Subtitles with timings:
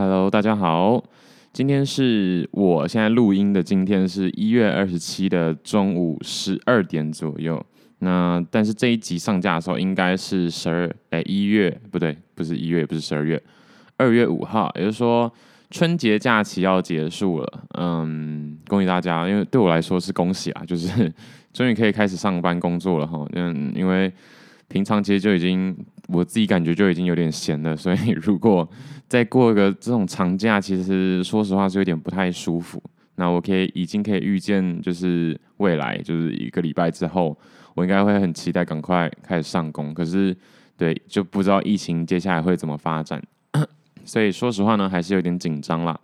[0.00, 1.04] Hello，大家好。
[1.52, 7.62] 今天是我现在录音的，今天是一月二十七的中午十二点左右。
[7.98, 13.42] 那但是这一集上架的时候，应该是十二哎一月不对，不是一月，不是十二月，
[13.98, 15.30] 二月五号，也就是说
[15.70, 17.62] 春节假期要结束了。
[17.78, 21.12] 嗯，恭喜大家，因为对我来说是恭喜啊，就是
[21.52, 23.22] 终于可以开始上班工作了哈。
[23.34, 24.10] 嗯，因为
[24.70, 25.76] 平常其实就已经
[26.06, 28.66] 我自己感觉就已经有点闲了，所以如果
[29.08, 32.80] 再过一个这种长假，其实说实话是有点不太舒服。
[33.16, 37.36] 那我可以已经可以预见，就是未来就是一个礼拜之后，
[37.74, 39.92] 我应该会很期待赶快开始上工。
[39.92, 40.34] 可是，
[40.78, 43.20] 对，就不知道疫情接下来会怎么发展，
[44.06, 46.00] 所以说实话呢，还是有点紧张啦。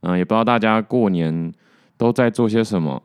[0.00, 1.52] 嗯，也不知道大家过年
[1.96, 3.00] 都在做些什么，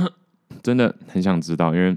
[0.60, 1.96] 真的很想知道，因为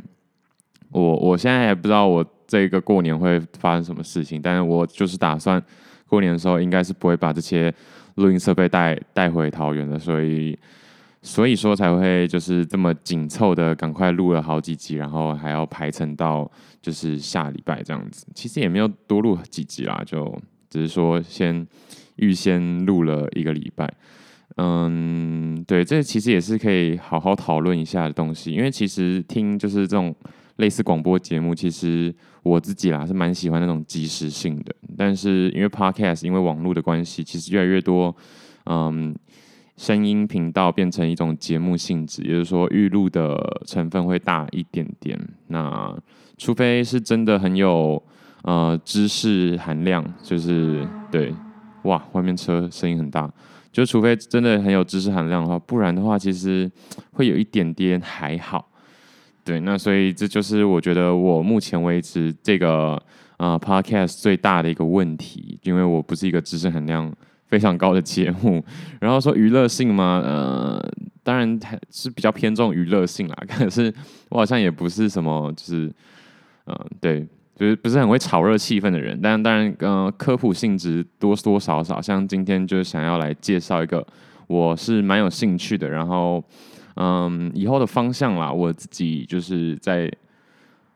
[0.91, 5.59] 我我现在也不知道我这个过年会发生什么事情，但是我就是打算。
[6.07, 7.73] 过年的时候应该是不会把这些
[8.17, 10.55] 录音设备带带回桃园的，所以
[11.23, 16.47] 所以说才会就是这么紧凑的赶快录了好几集，然后还要排成到
[16.83, 18.27] 就是下礼拜这样子。
[18.35, 21.65] 其实也没有多录几集啦，就只是说先
[22.17, 23.91] 预先录了一个礼拜。
[24.57, 30.13] 嗯，对，这其实也是可以好好讨论一下的东西，因为其实听就是这种。
[30.57, 38.15] 类似广播节目，其实我自己啦是蛮喜欢那种即时性的，但是因为 Podcast，因为网络的关系，其实越来越多，
[38.65, 39.15] 嗯，
[39.77, 45.19] 声音频道变成一种节目性质，也就是说预录的成分会大一点点。
[45.47, 45.97] 那
[46.37, 48.01] 除非是真的很有
[48.43, 51.33] 呃知识含量，就是对，
[51.83, 53.31] 哇，外面车声音很大，
[53.71, 56.71] 就除非真的很有知识含量的话，不然的话，其实
[57.13, 58.69] 会有一点点还好。
[59.45, 63.01] 对，那所以这就是我觉得我目前为止这个
[63.35, 67.13] 呃 podcast 最大的一个问题，因为我不是一个知识含量
[67.47, 68.63] 非常高的节目。
[69.01, 70.81] 然后说娱乐性嘛，呃，
[71.23, 73.35] 当然还是比较偏重娱乐性啦。
[73.49, 73.93] 可是
[74.29, 75.93] 我好像也不是什么就是，
[76.67, 79.19] 嗯、对，就是不是很会炒热气氛的人。
[79.21, 84.07] 但当然，呃，科普性质多多少少，像今天就是想要来介绍一个
[84.47, 86.41] 我是蛮有兴趣的，然后。
[86.95, 90.11] 嗯，以后的方向啦，我自己就是在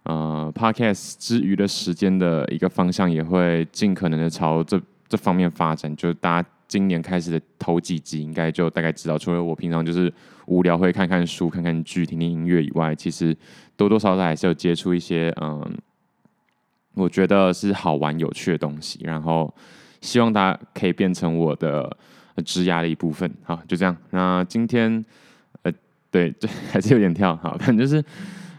[0.03, 5.95] 呃 Podcast 之余的时间的一个方向，也会尽可能的朝这这方面发展。
[5.95, 10.13] 就大家今年开始的头几集，应该就大概知道，除了我平常就是
[10.45, 13.35] 无聊会看看书、看看剧、听听音乐以外，其实
[13.75, 15.75] 多多少少还是有接触一些嗯，
[16.93, 18.99] 我觉得是好玩有趣的东西。
[19.03, 19.51] 然后
[20.01, 21.97] 希望大家可以变成我的
[22.45, 23.33] 职涯的一部分。
[23.43, 23.97] 好，就这样。
[24.11, 25.03] 那今天。
[26.17, 28.03] 对， 对还是有点跳，好，反正就是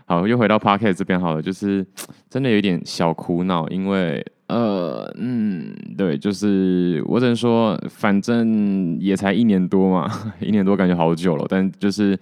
[0.07, 1.85] 好，又回到 Podcast 这边好了，就是
[2.31, 10.09] 真的有点小苦恼，因为呃，嗯，对，就是我只能说，反正也才一年多嘛，
[10.41, 12.17] 一年多感觉好久了，但就是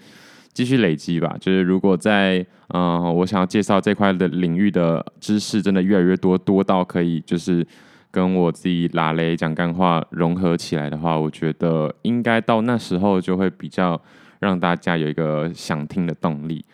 [0.55, 1.37] 继续累积吧。
[1.39, 7.65] 就是如果在嗯、我想要介绍这块的领域的知识真的越来越多，多到可以就是
[8.11, 14.01] 跟我自己拉雷讲干话融合起来的话，我觉得应该到那时候就会比较。
[14.39, 16.65] 让大家有一个想听的动力，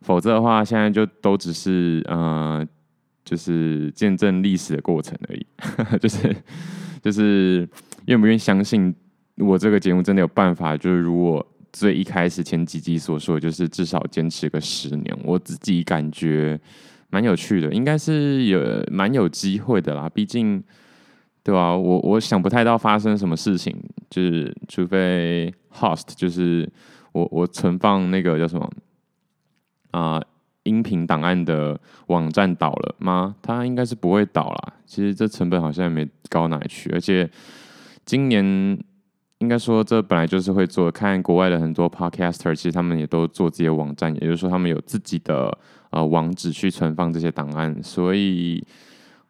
[0.00, 2.66] 否则的话，现在就都只是呃，
[3.24, 5.46] 就是见证历史的过程而已。
[6.00, 6.34] 就是
[7.02, 7.68] 就是
[8.06, 8.94] 愿不愿意相信
[9.36, 10.76] 我这个节目真的有办法？
[10.76, 16.58] 就是如我最一开始前几集所说，就是至少坚持个十年，我自己感觉
[17.10, 18.60] 蛮有趣的，应该是有
[18.90, 20.08] 蛮有机会的啦。
[20.08, 20.62] 毕竟，
[21.42, 21.76] 对吧？
[21.76, 23.76] 我我想不太到发生什么事情，
[24.08, 26.66] 就是除非 host 就是。
[27.12, 28.70] 我我存放那个叫什么
[29.90, 30.22] 啊、
[30.62, 33.34] 音频档案的网站倒了吗？
[33.42, 34.74] 它应该是不会倒啦。
[34.86, 37.28] 其实这成本好像也没高哪里去，而且
[38.04, 38.44] 今年
[39.38, 40.90] 应该说这本来就是会做。
[40.90, 45.58] 看国外的很多 podcaster，其实他们也都做自己的网站，也就是说他们有自己的
[45.90, 47.82] 呃网址去存放这些档案。
[47.82, 48.64] 所以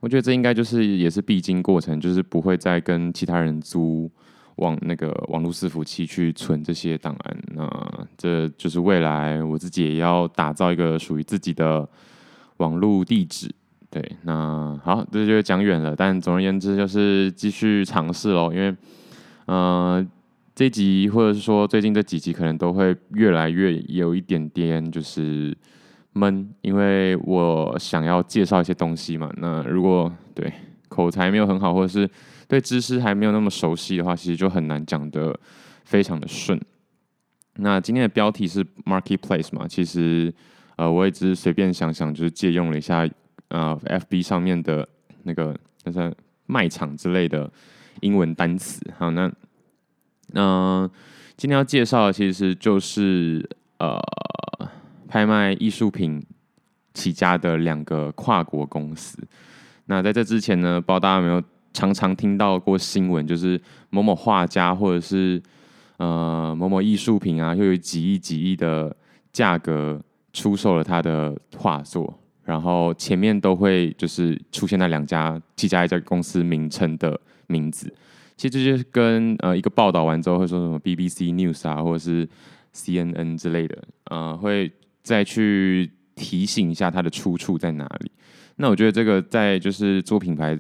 [0.01, 4.11] 我觉得这应该就是也是必经过程，就是不会再跟其他人租。
[4.61, 7.69] 网那个网络伺服器去存这些档案，那
[8.17, 11.87] 这就是未来我自己也要打造一个属于自己的
[12.59, 13.51] 网络地址。
[13.91, 15.97] 对，那好，这就讲远了。
[15.97, 18.53] 但总而言之，就是继续尝试喽。
[18.53, 18.73] 因为，
[19.47, 20.07] 呃，
[20.55, 25.57] 这集或者是说最近这几集可能都会越来越有一点点就是
[26.13, 29.29] 闷，因为我想要介绍一些东西嘛。
[29.39, 30.53] 那如果对
[30.89, 32.09] 口才没有很好，或者是
[32.51, 35.39] 对知识还没有那么熟悉的话，其实就很难讲得
[35.85, 36.61] 非常的顺。
[37.55, 40.35] 那今天的标题是 Marketplace 嘛，其实
[40.75, 43.09] 呃我也只是随便想想，就是借用了一下
[43.51, 44.89] 呃 FB 上面的
[45.23, 46.13] 那个就是
[46.47, 47.49] 卖场之类的
[48.01, 48.85] 英文单词。
[48.99, 49.31] 好，那
[50.35, 50.91] 嗯，
[51.37, 53.49] 今天要介绍的其实就是
[53.79, 53.97] 呃，
[55.07, 56.21] 拍卖艺术品
[56.95, 59.17] 起家的两个跨国公司。
[59.87, 65.41] 那在这之前呢，不知道大家有没有常常听到过新闻，就是某某画家或者是
[65.99, 68.95] 呃某某艺术品啊，又有几亿几亿的
[69.33, 70.01] 价格
[70.33, 72.13] 出售了他的画作，
[72.45, 77.93] 然后前面都会就是出现那两家几家一家公司名称的名字。
[78.37, 82.27] 其实这就是跟呃一个报道完之后会说什么 BBC News 啊，或者是
[82.75, 88.11] CNN 之类的，呃，会再去提醒一下它的出处在哪里。
[88.57, 90.59] 那我觉得这个在就是做品牌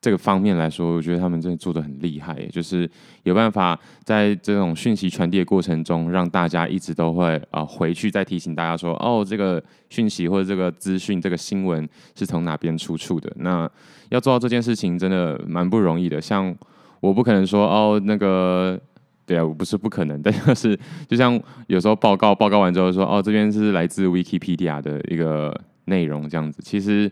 [0.00, 2.88] 这个方面来说，我觉得他们真的做得很厉害，就是
[3.24, 13.32] 有办法在这种讯息传递的过程中，让大家一直都会啊、回去再提醒大家说，哦，这个讯息或者这个资讯、这个新闻是从哪边出处的。
[13.36, 13.68] 那
[14.10, 16.20] 要做到这件事情，真的蛮不容易的。
[16.20, 16.54] 像
[17.00, 18.78] 我不可能说，哦，那个
[19.24, 20.78] 对啊，我不是不可能， 但是
[21.08, 25.58] 就像有时候报告报告完之后说，哦，这边是来自 Wikipedia 的一个。
[25.88, 27.08] 内容这样子，其实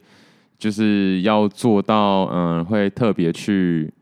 [0.64, 3.93] 就是要做到，嗯，会特别去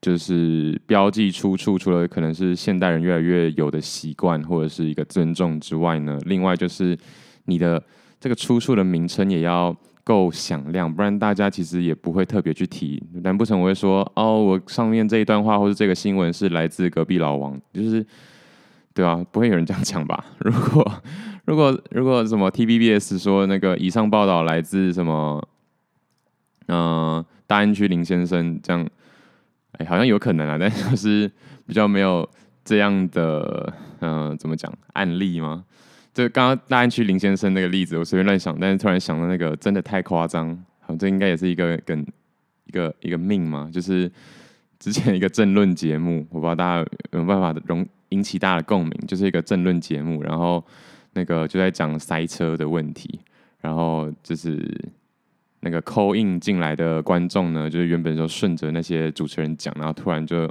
[0.00, 6.96] 就是标记出处，除了可能是现代人越来越有的习惯或者是一个尊重之外呢，另外就是
[7.44, 7.82] 你的
[8.18, 13.02] 这个出处的名称也要够响亮，不然大家其实也不会特别去提。
[13.22, 18.02] 难不成我会说，哦，我上面这一段话或者这个新闻是来自隔壁老王，就是
[18.94, 20.24] 对啊，不会有人这样讲吧？
[20.38, 20.90] 如果
[21.44, 25.46] 如果如果什么 TVBS 说那个以上报道来自什么，
[26.66, 28.88] 呃，大安区林先生这样，
[29.72, 31.30] 哎，好像有可能啊，但是
[31.66, 32.28] 比较没有
[32.64, 35.64] 这样的，嗯、怎么讲案例吗？
[36.14, 42.06] 就刚刚大安区林先生那个例子，我随便乱想，但是突然想到那个真的太夸张，好，这应该也是一个跟
[42.66, 44.10] 一个一个命嘛，就是
[44.78, 46.78] 之前一个政论节目，我不知道大家
[47.12, 50.64] 有没有办法容引起大家的共鸣，就是一个政论节目，然后。
[51.14, 53.20] 那个就在讲塞车的问题，
[53.60, 54.58] 然后就是
[55.62, 60.48] 那个 call in 进来的观众呢，就是原本就顺着那些主持人讲，然后突然就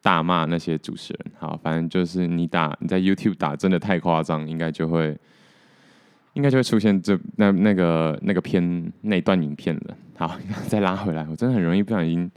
[0.00, 1.32] 大骂那些主持人。
[1.38, 5.18] 好，反正就是你打你在 YouTube 打真的太夸张，应该就会
[6.34, 9.96] 应该就会出现这那那个那个片那段影片了。
[10.16, 10.38] 好，
[10.68, 12.30] 再拉回来，我真的很容易不小心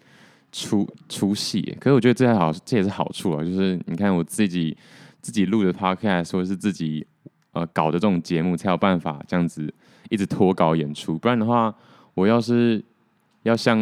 [0.52, 1.62] 出出戏。
[1.80, 4.76] 可是我觉得这还好，这也是好处啊，就是你看我自己
[5.22, 7.06] 自己录的 Podcast 或者是自己。
[7.56, 9.74] 呃，搞的这种节目才有办法这样子
[10.10, 11.74] 一直脱稿演出，不然的话，
[12.16, 12.84] 我要是
[13.44, 13.80] 要像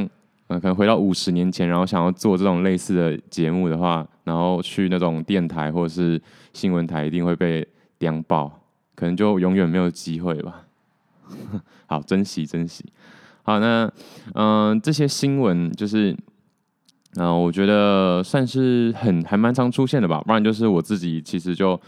[0.47, 6.21] 呃，可能回到五十年前，然后想要做这种类似的节目的话，然后去那种电台或者是
[6.51, 7.65] 新闻台，一定会被
[7.97, 8.51] 电爆，
[8.95, 10.65] 可能就永远没有机会吧。
[11.87, 12.83] 好，珍惜珍惜。
[13.43, 13.89] 好，那
[14.35, 16.13] 嗯、这些新闻就是，
[17.15, 21.79] 嗯、我觉得算是很还蛮常出现的吧，不然就是我自己其实就。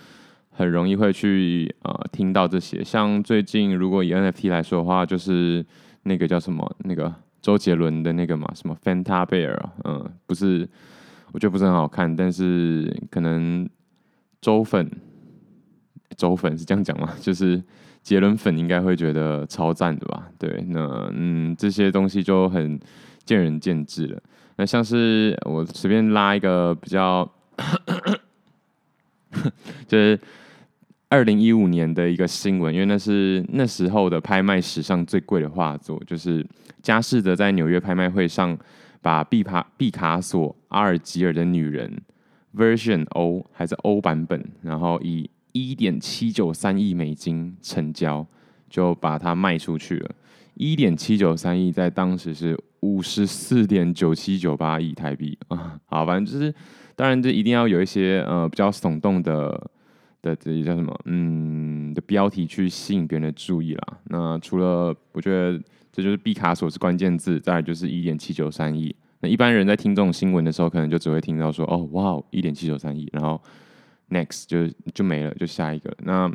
[0.57, 5.65] 很容易会去呃听到这些，像最近如果以 NFT 来说的话，就是
[6.07, 10.69] 那个叫什么那个周杰伦的那个嘛，什么 Fanta Bear，嗯，不是，
[11.31, 13.68] 我觉得不是很好看，但是可能
[14.40, 14.88] 周粉
[16.16, 17.12] 周粉是这样讲吗？
[17.19, 17.62] 就是
[18.04, 20.30] 杰伦粉应该会觉得超赞的吧？
[20.38, 22.80] 对，那嗯这些东西就很
[23.24, 24.22] 见仁见智了。
[24.57, 27.28] 那像是我随便拉一个比较，
[29.88, 30.19] 就是。
[31.07, 36.45] 二零一五年的一个新闻，因为那是那时候的拍卖史上最贵的画作，就是
[36.81, 38.57] 佳士得在纽约拍卖会上
[39.02, 42.02] 把毕卡毕卡索阿尔及尔的女人
[42.56, 48.26] Version O 还是 O 版本，然后以一点七九三亿美金成交，
[48.68, 50.09] 就把它卖出去了。
[50.56, 55.80] 一点七九三亿在当时是五十四点九七九八亿台币啊！
[55.85, 56.54] 好，反正就是，
[56.95, 59.69] 当然就一定要有一些呃比较耸动的。
[60.26, 61.00] 的这叫什么？
[61.06, 63.98] 嗯，的标题去吸引别人的注意啦。
[64.06, 68.94] 那除了我觉得这就是毕卡索是关键字，再来就是一点七九三亿。
[69.22, 73.40] 那一般人在听这种新闻的时候，可能就只会听到说哦，哇，一点七九三亿，然后
[74.10, 75.96] next 就就没了，就下一个。
[76.00, 76.30] 那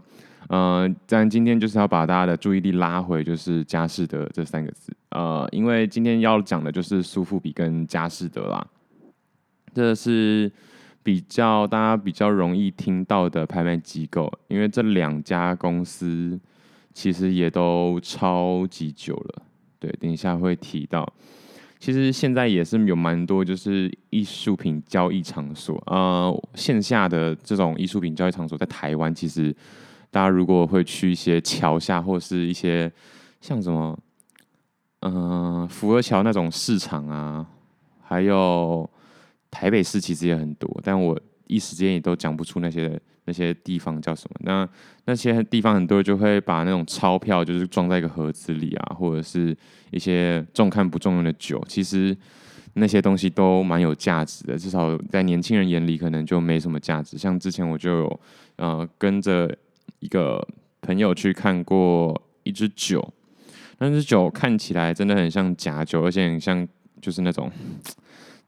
[0.49, 4.93] 呃，但今天就是要把大家的注意力拉回，就是佳士得这三个字。
[5.11, 8.65] 呃，因为今天要讲的就是苏富比跟佳士得啦，
[9.75, 10.51] 这是。
[11.03, 16.39] 比较大家比较容易听到的拍卖机构，因为这两家公司
[16.93, 19.43] 其实也都超级久了。
[19.79, 21.11] 对，等一下会提到。
[21.79, 29.51] 其实现在也是有蛮多就是艺术品交易场所，呃，线下的这种艺术品交易场所在台湾，其实
[30.11, 32.93] 大家如果会去一些桥下或是一些
[33.41, 33.99] 像什么，
[35.01, 37.47] 嗯、呃，福和桥那种市场啊，
[38.03, 38.89] 还有。
[39.51, 44.37] 台北市其实也很多，但我一时间也都讲不出那些那些地方叫什么。
[44.45, 44.69] 那
[45.07, 49.57] 那些地方很多就会把那种钞票就是装在一个盒子里啊，或者是
[49.91, 52.17] 一些重看不重用的酒，其实
[52.75, 57.19] 那些东西都蛮有价值的，至少在年轻人眼里可能就没什么价值。
[57.19, 58.21] 像之前我就有
[58.57, 59.53] 呃跟着
[59.99, 60.47] 一个
[60.81, 63.13] 朋友去看过一支酒。
[63.83, 66.69] 那支酒看起来真的很像假酒，而且很像
[67.01, 67.51] 就是那种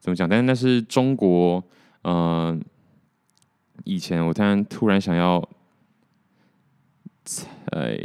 [0.03, 0.27] 怎么讲？
[0.27, 1.63] 但是那是中国，
[2.01, 2.61] 嗯、
[3.85, 5.37] 以前我突然突然想要，
[7.67, 7.95] 呃，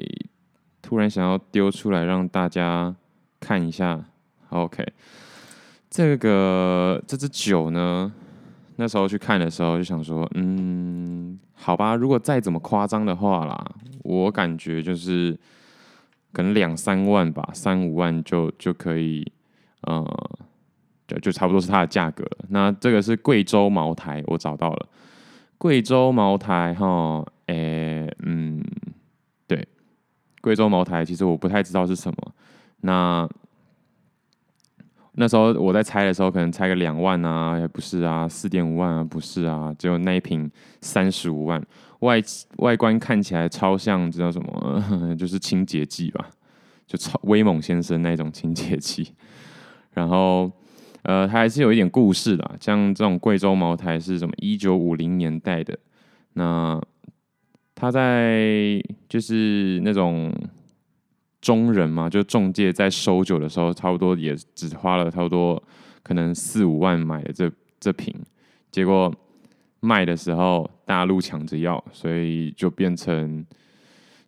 [0.80, 2.94] 突然想要丢出来让大家
[3.40, 4.04] 看一下。
[4.50, 4.86] OK，
[5.90, 8.12] 这个这支酒呢，
[8.76, 13.74] 那时候去看的时候就想说，嗯，好吧，如果再怎么夸张的话啦，
[14.04, 15.36] 我感觉就是。
[16.30, 19.32] 可能两三万吧，三五万就就可以，
[19.80, 20.06] 呃，
[21.08, 22.44] 就就差不多是它的价格了。
[22.50, 24.86] 那这个是贵州茅台，我找到了，
[25.56, 28.62] 贵州茅台哈，诶、嗯，
[29.48, 29.66] 对，
[30.40, 32.34] 贵州茅台其实我不太知道是什么。
[32.82, 33.28] 那
[35.12, 40.48] 那时候我在猜的时候，可能猜个两万啊，也不是啊，四点五万啊，不是啊，只有那一瓶
[40.80, 41.60] 三十五万。
[42.00, 42.22] 外
[42.58, 45.16] 外观看起来超像，知道什么？
[45.18, 46.30] 就是清洁剂吧，
[46.86, 49.12] 就超威猛先生那种清洁剂。
[49.90, 50.48] 然后，
[51.02, 54.32] 呃，它还是有一点故事的，像这种贵州茅台是什么？
[54.38, 55.78] 一九五零年代的。
[56.34, 56.80] 那
[57.74, 60.32] 他在就是那种
[61.40, 65.62] 中人嘛，就中介在收酒的时候，差不多也只花了差不多
[66.02, 67.50] 可能四五万买的这
[67.80, 68.14] 这瓶，
[68.70, 69.14] 结果。
[69.80, 73.46] 卖的时候大陆抢着要，所以就变成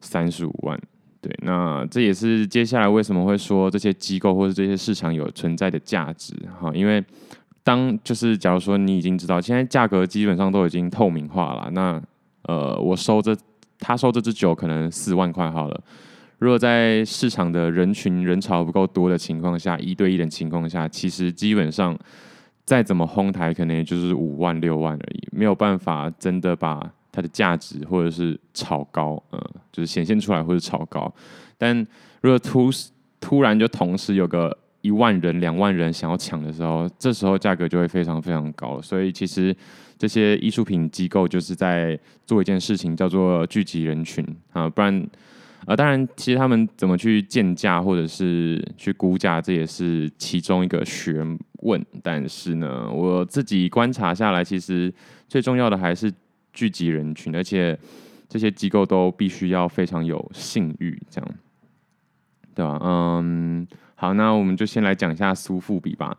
[0.00, 0.80] 三十五万。
[1.20, 6.72] 对，那这也是接下来为什么会说这些机构或者这些市场有存在的价值哈？
[6.74, 7.04] 因为
[7.62, 12.02] 当就是假如说你已经知道现在价格基本上都已经透明化了，那
[12.44, 13.36] 呃，我收这
[13.78, 15.80] 他收这支酒可能四万块好了。
[16.38, 21.98] 如果在市场的人群人潮不够多的情况下，一对一的情况下，其实基本上。
[22.66, 29.40] 再怎么哄抬，可能也就是五万六万而已，没有办法真的把它的价值或者是炒高，嗯，
[29.73, 31.12] 就是显现出来或者炒高。
[31.57, 31.76] 但
[32.21, 32.71] 如果突
[33.21, 38.81] 突然就同时有个一万人、两万人想要抢的时候，这时候价格就会非常非常高。
[38.81, 39.55] 所以其实
[39.99, 45.07] 这些艺术品机构就是在做一件事情，叫做聚集人群啊，不然。
[45.67, 51.23] 啊，当然，其实他们怎么去建价或者是去估价，这也是其中一个学
[51.61, 51.85] 问。
[52.02, 54.90] 但是呢，我自己观察下来，其实
[55.29, 56.11] 最重要的还是
[56.52, 57.78] 聚集人群，而且
[58.28, 61.35] 这些机构都必须要非常有信誉，这样，
[62.54, 62.78] 对吧？
[62.83, 66.16] 嗯，好，那我们就先来讲一下苏富比吧。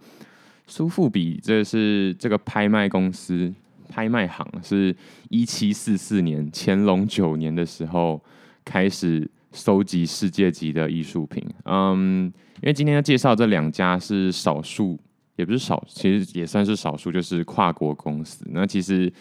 [0.67, 3.53] 苏富比这是这个拍卖公司、
[3.89, 4.95] 拍卖行，是
[5.29, 8.21] 一七四四年乾隆九年的时候。
[8.63, 14.99] 开始收集世界级的艺术品，嗯，因为今天要介绍这两家是少数，
[15.35, 18.45] 也不是少，其实也算是少数，就是跨国公司。
[18.51, 19.11] 那其实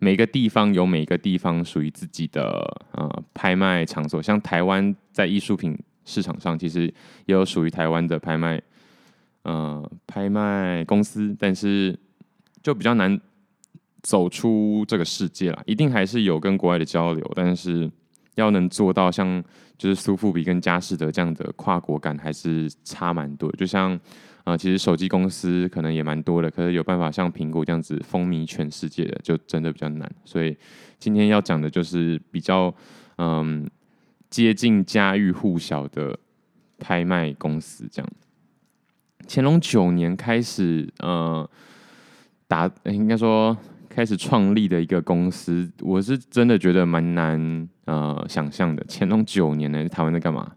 [0.00, 2.50] 每个地方有每个地方属于自己的
[2.90, 6.92] 呃拍卖场所，像台湾在艺术品市场上，其实
[7.26, 8.60] 也有属于台湾的拍卖，
[9.44, 11.96] 呃，拍卖公司，但是
[12.62, 13.20] 就比较难
[14.02, 17.88] 走出这个世界啦，一定还是有跟国外的交流，但是。
[18.36, 19.42] 要能做到像
[19.76, 23.50] 就是苏富比跟佳士得这样的跨国感，还是差蛮多。
[23.52, 23.98] 就像
[24.44, 30.10] 啊、其实手机公司可能也蛮多的，可是有办法像苹果这样子风靡全世界的，就真的比较难。
[30.24, 30.56] 所以
[30.98, 32.74] 今天要讲的就是比较
[33.18, 33.68] 嗯
[34.28, 36.18] 接近家喻户晓的
[36.78, 37.88] 拍卖公司。
[37.90, 38.10] 这样，
[39.28, 41.48] 乾隆九年开始，呃，
[42.46, 43.56] 打应该说。
[43.92, 48.86] 开始创立的一个公司，我是真的觉得蛮难呃想象的。
[48.88, 50.48] 乾隆九年呢，台湾在干嘛？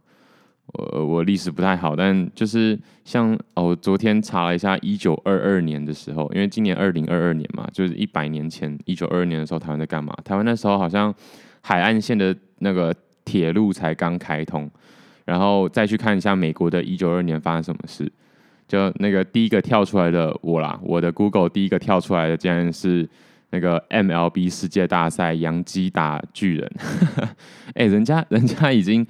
[0.67, 10.15] 我我历史不太好，但就是像哦，我昨天查了一下，一九二二年的时候，因为今年二零二二年嘛，就是一百年前，一九二二年的时候，台湾在干嘛？
[10.24, 11.13] 台湾那时候好像
[11.62, 14.70] 海岸线的那个铁路才刚开通，
[15.25, 18.12] 然后再去看一下美国的一九二二年发生什么事。
[18.65, 23.08] 就那个第一个跳出来的我啦，我的 Google 第一个跳出来的竟然是
[23.51, 26.72] 那个 MLB 世界大赛，洋基打巨人。
[27.75, 29.05] 哎、人家人家已经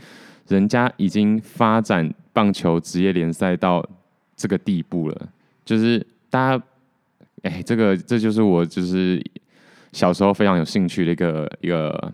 [0.48, 3.86] 人家已经发展棒球职业联赛到
[4.36, 5.30] 这个地步了，
[5.66, 6.64] 就是大家
[7.44, 9.22] 哎、这个这就是我就是
[9.92, 12.14] 小时候非常有兴趣的一个一个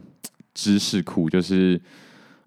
[0.53, 1.79] 知识库，就是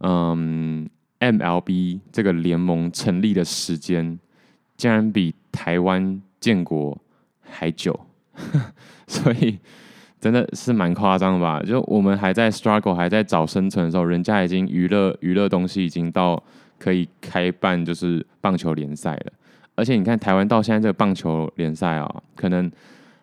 [0.01, 0.89] 嗯
[1.21, 4.19] MLB 这个联盟成立的时间。
[4.75, 6.99] 竟然比台湾建国
[7.41, 8.07] 还久，
[9.07, 9.57] 所以
[10.23, 11.61] 真的是蛮夸张吧？
[11.65, 16.41] 就我们还在 struggle，还在找生存的时候，人家已经娱乐娱乐东西已经到
[16.79, 19.33] 可以开办就是棒球联赛了。
[19.75, 22.71] 而且你看台湾到现在这个棒球联赛啊，可能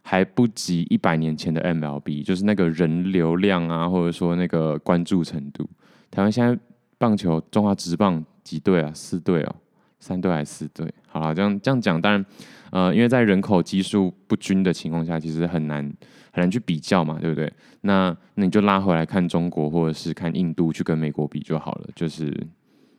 [0.01, 5.65] 还不及一百年前的 MLB，就是那个人流量啊，或者说那个关注程度。
[6.11, 6.59] 台湾现在
[6.97, 8.91] 棒球中华职棒几队啊？
[8.93, 9.55] 四队哦，
[10.01, 10.93] 三队还是四队？
[11.07, 12.25] 好了，这样这样讲，当然，
[12.71, 15.83] 呃，因为在人口基数不均的情况下，其实很难
[16.31, 17.51] 很难去比较嘛，对不对？
[17.81, 22.35] 那那你就拉回来看中国或者是看印度，去跟美国比就好了，就是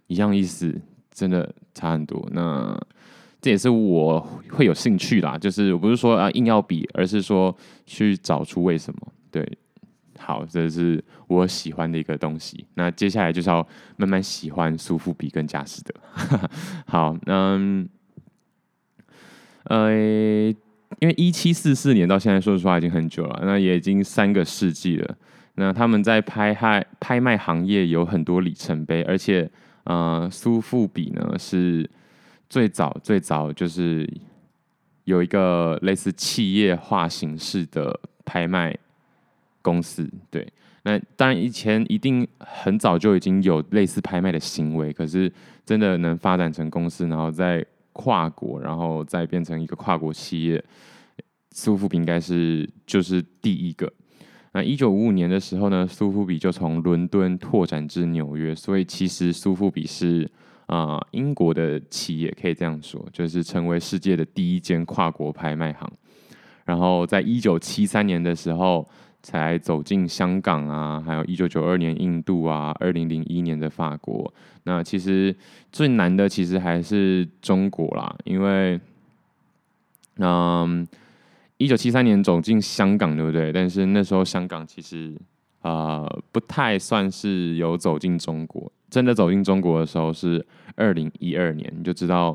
[0.06, 0.74] 一样意思，
[1.12, 2.26] 真的差很多。
[2.32, 2.78] 那
[3.40, 9.00] 这也是我会有兴趣啦，就是我不是说啊硬要比，而是说去找出为什么。
[9.30, 9.58] 对，
[10.18, 12.66] 好，这是我喜欢的一个东西。
[12.74, 15.94] 那接下来就是要慢慢喜欢苏富比跟佳士得。
[16.86, 17.88] 好，嗯，
[19.64, 19.92] 呃，
[20.98, 25.16] 因为一七四四年到现在，说实话已经很久了，那也已经三个世纪了。
[25.54, 29.50] 那他们在拍卖拍卖行业有很多里程碑，而且，
[29.84, 31.88] 呃，苏富比呢是。
[32.52, 34.04] 最早最早就是
[35.04, 38.76] 有一个类似企业化形式的拍卖
[39.62, 40.44] 公司，对，
[40.82, 45.32] 那当然以前一定很早就已经有类似拍卖的行为，可是
[45.64, 50.64] 真的能发展成公司，然后在跨国，然后再变成一个跨国企业，
[51.50, 53.92] 苏富比应该是就是第一个。
[54.52, 60.30] 那一九五五年的时候呢，苏富比就从伦敦拓展至纽约，所以其实苏富比是。
[60.66, 65.92] 啊、英国的企业可以这样说，就是成为世界的第一间跨国拍卖行。
[66.64, 68.88] 然后，在一九七三年的时候，
[69.22, 74.32] 才走进香港啊，还有一九九二年印度啊，二零零一年的法国。
[74.64, 75.34] 那其实
[75.72, 78.80] 最难的，其实还是中国啦，因为，
[80.18, 80.86] 嗯，
[81.56, 83.52] 一九七三年走进香港，对不对？
[83.52, 85.14] 但是那时候香港其实。
[85.62, 90.42] 呃，不太算是有走进中国，真的走进中国的时候是
[90.74, 92.34] 二零一二年，你就知道，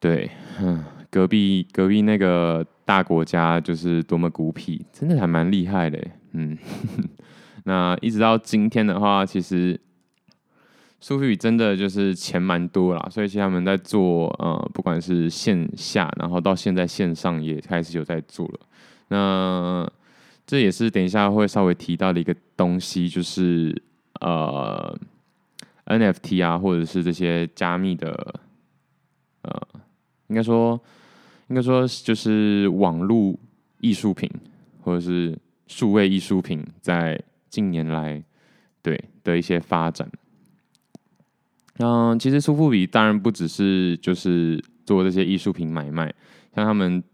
[0.00, 0.30] 对，
[1.10, 5.98] 隔壁隔壁那个大国家就是多么孤僻，真的还蛮厉害的，
[6.32, 6.58] 嗯，
[7.64, 9.80] 那一直到今天的话，其实
[11.00, 18.60] 苏富比真的就是钱蛮多啦，所以其实他们在做呃，不管是线下，然后到现在线上也开始有在做了，
[19.08, 19.90] 那。
[20.44, 23.80] 这也是等一下会稍微提到的一个东西，就是
[24.20, 24.98] 呃
[25.86, 28.34] NFT 啊，或者是这些加密的，
[29.42, 29.62] 呃，
[30.26, 30.78] 应该说
[31.52, 33.38] 应该说就是网络
[33.82, 34.26] 艺术品
[34.80, 38.24] 或者是数位艺术品，在近年来
[38.80, 40.10] 对的一些发展。
[41.76, 46.06] 嗯、其实苏富比当然不只是就是做这些艺术品买卖，
[46.56, 47.04] 像他们。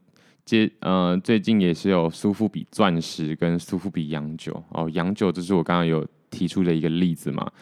[0.45, 7.53] 接呃，最近也是有苏富比钻石跟苏富比洋酒哦，洋酒这是我刚刚有提出的一个例子嘛。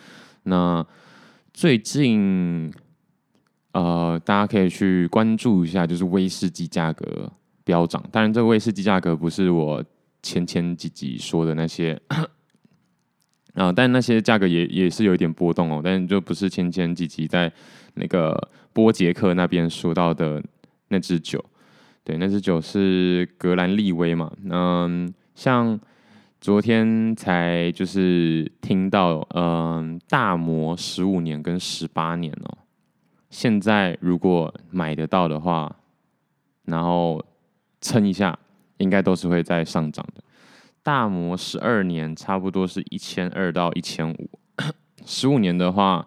[0.45, 0.87] 那
[1.53, 2.73] 最近
[3.77, 7.31] 呃，大家可以去关注一下，就是威士忌价格
[7.63, 8.03] 飙涨。
[8.11, 9.85] 当然，这个威士忌价格不是我
[10.23, 12.01] 前前几集说的那些
[13.53, 15.83] 啊、 但那些价格也也是有一点波动哦。
[15.85, 17.53] 但就不是前前几集在
[17.93, 18.35] 那个
[18.73, 20.43] 波杰克那边说到的
[20.89, 21.45] 那支酒。
[22.03, 24.33] 对，那支酒是格兰利威嘛？
[24.49, 25.79] 嗯，像
[26.41, 32.59] 昨天才就是听到，嗯，大摩十五年跟十八年哦，
[33.31, 35.75] 现在如果买得到的话，
[36.65, 37.25] 然后
[37.81, 38.39] 撑一下，
[38.79, 40.23] 应该都是会再上涨的。
[40.83, 44.31] 大摩十二年差不多是一千二到一千五，
[45.05, 46.07] 十五年的话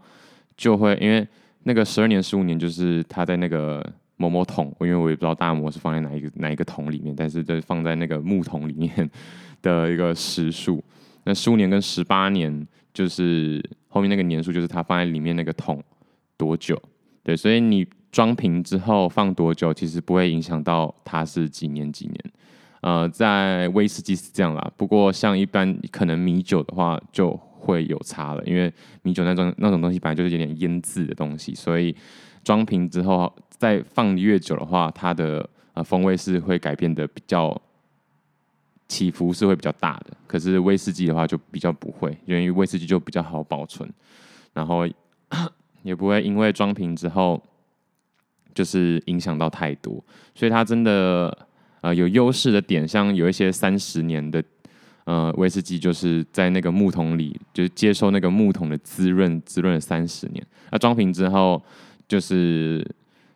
[0.55, 1.27] 就会，因为
[1.63, 3.85] 那个十二年、十五年就是它在那个。
[4.21, 9.09] 某某桶，因为我也不知道大摩是放在哪一个哪一个桶里面，但是就是放在那个木桶里面
[9.61, 10.83] 的一个时数。
[11.23, 15.81] 那十五年跟十八年，就是后面那个年数，就是它放在里面那个桶
[16.35, 16.77] 多久。
[17.29, 22.17] 对，所以你装瓶之后放多久，其实不会影响到它是几年几年。
[22.81, 31.95] 呃，在威士忌是这样啦，不过像一般可能米酒的话就会有差了，因为米酒那种那种东西本来就是有点腌制的东西，所以
[32.43, 33.31] 装瓶之后。
[33.59, 37.61] 再放越久的话，它的呃风味是会改变的比较
[38.87, 40.15] 起伏是会比较大的。
[40.25, 43.91] 可是威士忌的话就比较不会，因为威士忌就比较好保存，
[44.53, 44.87] 然后
[45.83, 47.41] 也不会因为装瓶之后
[48.53, 50.03] 就是影响到太多。
[50.35, 51.35] 所以它真的
[51.81, 54.43] 呃有优势的点，像有一些三十年的
[55.05, 60.45] 呃威士忌，就是在那个木桶里，就是接受那个木桶的滋润，滋润了三十年。
[60.71, 61.61] 那装瓶之后
[62.07, 62.85] 就是。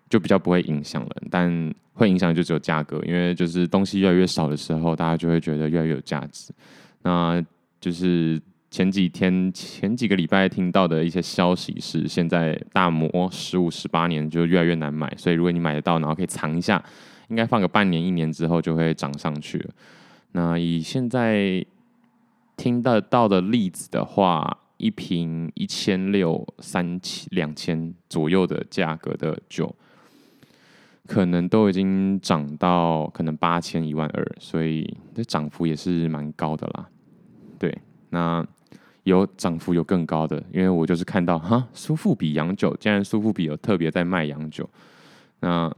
[0.10, 1.10] 就比较不会影响了。
[1.32, 6.53] 但会影响就只有价格，因为就是东西越来越少的时候，大家就会觉得越来越有价值。
[7.01, 7.43] 那
[7.82, 8.39] 就是
[8.73, 16.83] 前几天前几个礼拜听到的一些消息是，现在大摩十五十八年就越来越难买，所以如果你买得到，然后可以藏一下，
[17.27, 19.69] 应该放个半年一年之后就会涨上去了。
[20.31, 21.63] 那以现在
[22.57, 29.75] 听得到的例子的话，一瓶一千六、三千、两千左右的价格的酒，
[31.05, 36.89] 可能都已经涨到可能八千、一万二，所以这涨幅也是蛮高的啦。
[37.59, 37.77] 对，
[38.09, 38.43] 那
[39.03, 44.69] 有涨幅有更高的，因为我就是看到哈，苏富比洋酒，竟然苏富比有特别在卖洋酒，
[45.39, 45.73] 那。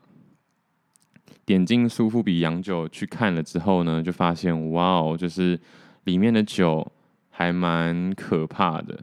[1.45, 5.59] 点进苏富比洋酒去看了之后呢，就发现哇哦，就是
[6.05, 6.91] 里面的酒
[7.29, 8.99] 还蛮可怕的。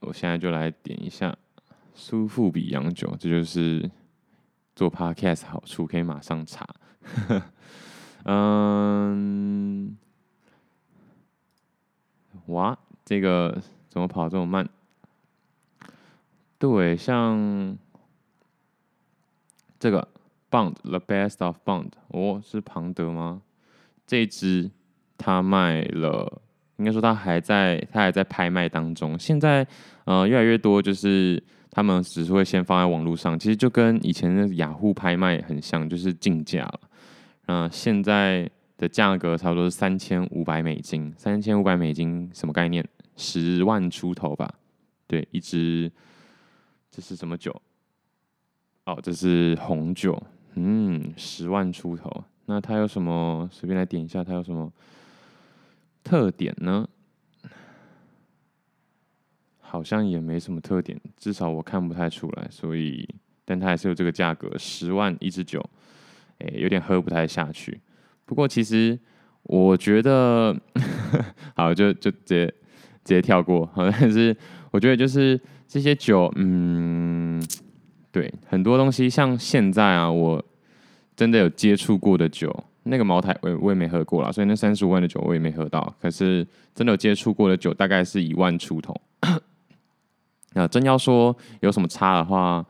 [0.00, 1.32] 我现在就来点一下
[1.94, 3.88] 苏富比洋酒，这就是
[4.74, 6.66] 做 podcast 好处，可以马上查。
[8.26, 9.96] 嗯，
[12.46, 14.68] 哇，这个怎么跑这么慢？
[16.58, 17.78] 对，像
[19.78, 20.08] 这个。
[20.52, 23.40] Bond The Best of Bond，哦，是庞德吗？
[24.04, 24.68] 这一支
[25.16, 26.42] 他卖了，
[26.74, 29.16] 应该说他还在，他还在拍卖当中。
[29.16, 29.64] 现在
[30.06, 36.80] 呃越来越多，就是他们只是会先放在网络上，其实就跟以前的雅虎拍卖很像，就是竞价了。
[37.46, 42.82] 那现在的价格差不多是三千五百美金，三千五百美金什么概念？
[43.14, 44.50] 十万出头吧？
[45.06, 45.92] 对，一支
[46.90, 47.54] 这是什么酒？
[48.86, 50.20] 哦，这是红酒。
[50.54, 53.46] 嗯，十万出头，那它有什么？
[53.52, 54.72] 随便来点一下，它有什么
[56.02, 56.88] 特点呢？
[59.60, 62.48] 好像也没什么特点，至少我看不太出来。
[62.50, 63.06] 所以，
[63.44, 65.62] 但它还是有这个价格，十万一支酒，
[66.38, 67.78] 哎，有点喝不太下去。
[68.30, 68.96] 不过，其实
[69.42, 70.56] 我觉得，
[71.56, 72.54] 好，就就直接直
[73.14, 73.66] 接跳过。
[73.74, 74.34] 好，但是
[74.70, 77.42] 我觉得就是这些酒，嗯。
[78.12, 80.44] 对，很多东西像现在啊，我
[81.14, 85.94] 真的有接触过的酒，那个茅台我我也没喝过啦，所以那三十五万的酒我也没喝到。
[86.00, 88.94] 可是真的有接触过的酒，大概是一万出头。
[90.54, 92.66] 那真要说有什么差的话，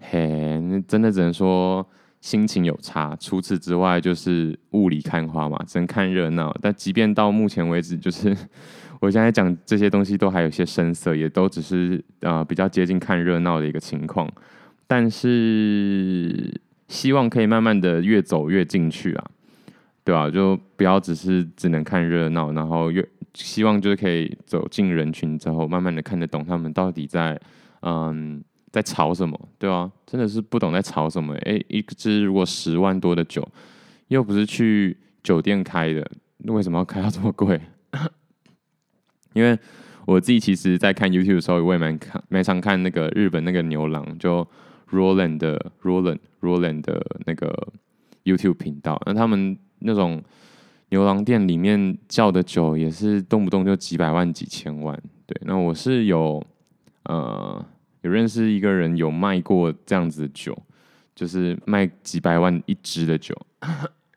[0.00, 1.86] 嘿，那真的只能说
[2.20, 3.16] 心情有差。
[3.20, 6.54] 除此之外，就是雾里看花嘛，只能看热闹。
[6.60, 8.36] 但即便到目前为止，就是。
[9.00, 14.28] 我现在讲这些东西都还有些生涩，也都只是啊、比较接近看热闹的一个情况，
[14.88, 19.24] 但是希望可以慢慢的越走越进去啊，
[20.02, 20.30] 对吧、啊？
[20.30, 27.40] 就不要只是只能看热闹，然后越希望就是可以走进人群之后，慢慢的看得懂他们到底在
[27.82, 29.90] 嗯在吵什么，对、啊？
[30.06, 31.34] 真的是不懂在吵什么。
[31.44, 33.46] 哎，一支如果十万多的酒，
[34.08, 37.60] 又不是去酒店开的，那为什么要开到这么贵？
[39.34, 39.58] 因为
[40.06, 44.46] 我自己其实，在看 YouTube 的时候，我也蛮看，蛮常看那个日本那个牛郎，就
[44.90, 47.68] Roland 的 Roland Roland 的那个
[48.24, 49.00] YouTube 频道。
[49.04, 50.22] 那他们那种
[50.88, 54.98] 牛郎店里面叫的酒，也是动不动就几百万、几千万。
[55.26, 56.42] 对，那我是有
[57.04, 57.62] 呃
[58.02, 60.56] 有认识一个人有卖过这样子的酒，
[61.14, 63.34] 就是卖几百万一支的酒，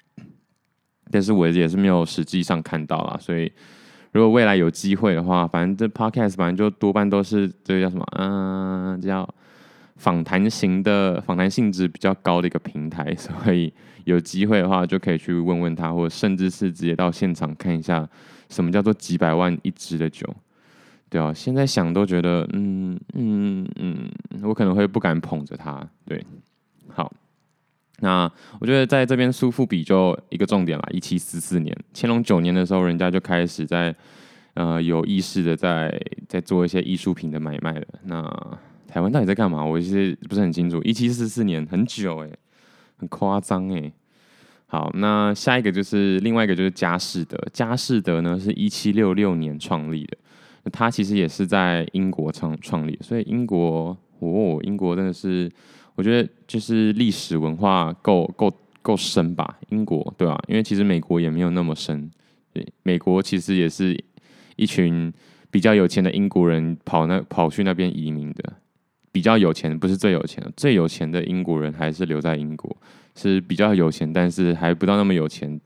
[1.12, 3.52] 但是我也是没有实际上看到啦，所以。
[4.14, 9.36] 如果未来有机会的话，反正这 podcast 反正就多半都是这个叫什么，嗯、呃，叫
[9.96, 18.06] 访谈型的，访谈性质比较高的一个平台， 所以有机会的话就可以去问问他，或甚至是直接到现场看一下
[18.50, 20.28] 什么叫做几百万一支的酒，
[21.12, 24.10] 对啊，现在想都觉得，嗯嗯嗯，
[24.44, 26.26] 我可能会不敢捧着它，对，
[26.88, 27.12] 好。
[28.00, 33.94] 那我觉得在这边苏富比就一个重点啦，一七四四年，乾隆九年的时候，人家就开始在
[34.54, 37.86] 呃有意识的在在做一些艺术品的买卖了。
[38.06, 38.24] 那
[38.88, 39.64] 台湾到底在干嘛？
[39.64, 40.82] 我其实不是很清楚。
[40.82, 42.34] 一七四四年很久诶、
[42.98, 43.94] 很夸张诶。
[44.66, 50.18] 好，那下一个就是另外一个就是佳士得，佳士得呢是一七六六年创立的，
[50.64, 55.52] 那它其实也是在英国创创立，所以英国哦，英国真的是。
[55.94, 60.44] 我觉得就是历史文化够够够深吧，英国对吧、啊？
[60.48, 62.10] 因为其实美国也没有那么深，
[62.54, 63.96] 对，美国其实也是
[64.56, 65.12] 一群
[65.52, 68.54] 比较有钱的英国人跑那跑去那边移民的，
[69.12, 72.76] 比较有钱不是最有钱的，最有钱的英国人还是留在英国，
[73.14, 75.60] 是比较有钱，但是还不到那么有钱，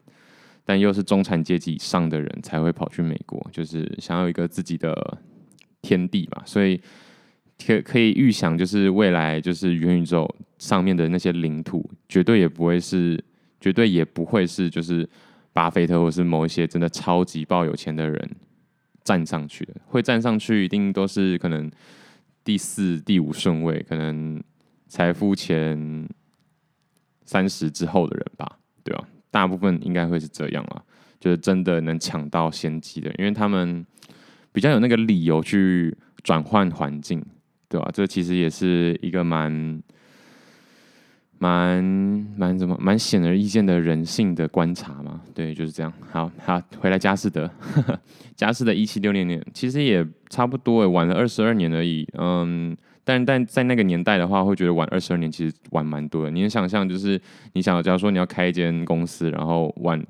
[0.65, 5.17] 但又是中产阶级以上的人才会跑去美国，就是想要一个自己的
[5.81, 6.81] 天地吧，所以。
[7.57, 13.17] 可可以预想，就是未来就是元宇宙上面的那些领土，绝对也不会是，
[13.61, 15.09] 绝对也不会是，就是
[15.53, 18.29] 巴菲特或是某一些真的超级爆有钱的人
[19.05, 21.71] 站上去的，会站上去一定都是可能
[22.43, 24.43] 第四、第五顺位，可能
[24.89, 26.05] 财富前
[27.23, 29.07] 三十之后的人吧，对吧？
[29.35, 30.81] 大部分应该会是这样啊，
[31.19, 33.85] 就是真的能抢到先机的，因为他们
[34.53, 37.21] 比较有那个理由去转换环境。
[37.67, 37.89] 对吧？
[37.91, 39.81] 这其实也是一个蛮、
[41.39, 41.83] 蛮、
[42.37, 45.19] 蛮怎么、蛮显而易见的人性的观察嘛。
[45.33, 45.91] 对，就是这样。
[46.11, 47.51] 好好，回来佳士得，
[48.37, 52.07] 佳士得一七六零年，其实也差不多诶，晚了二十二年而已。
[52.17, 56.31] 嗯，但但在那个年代的话，会觉得晚二十二年其实晚蛮多的。
[56.31, 57.17] 你能想象，就是
[57.53, 60.05] 你想，假如说你要开一间公司，然后晚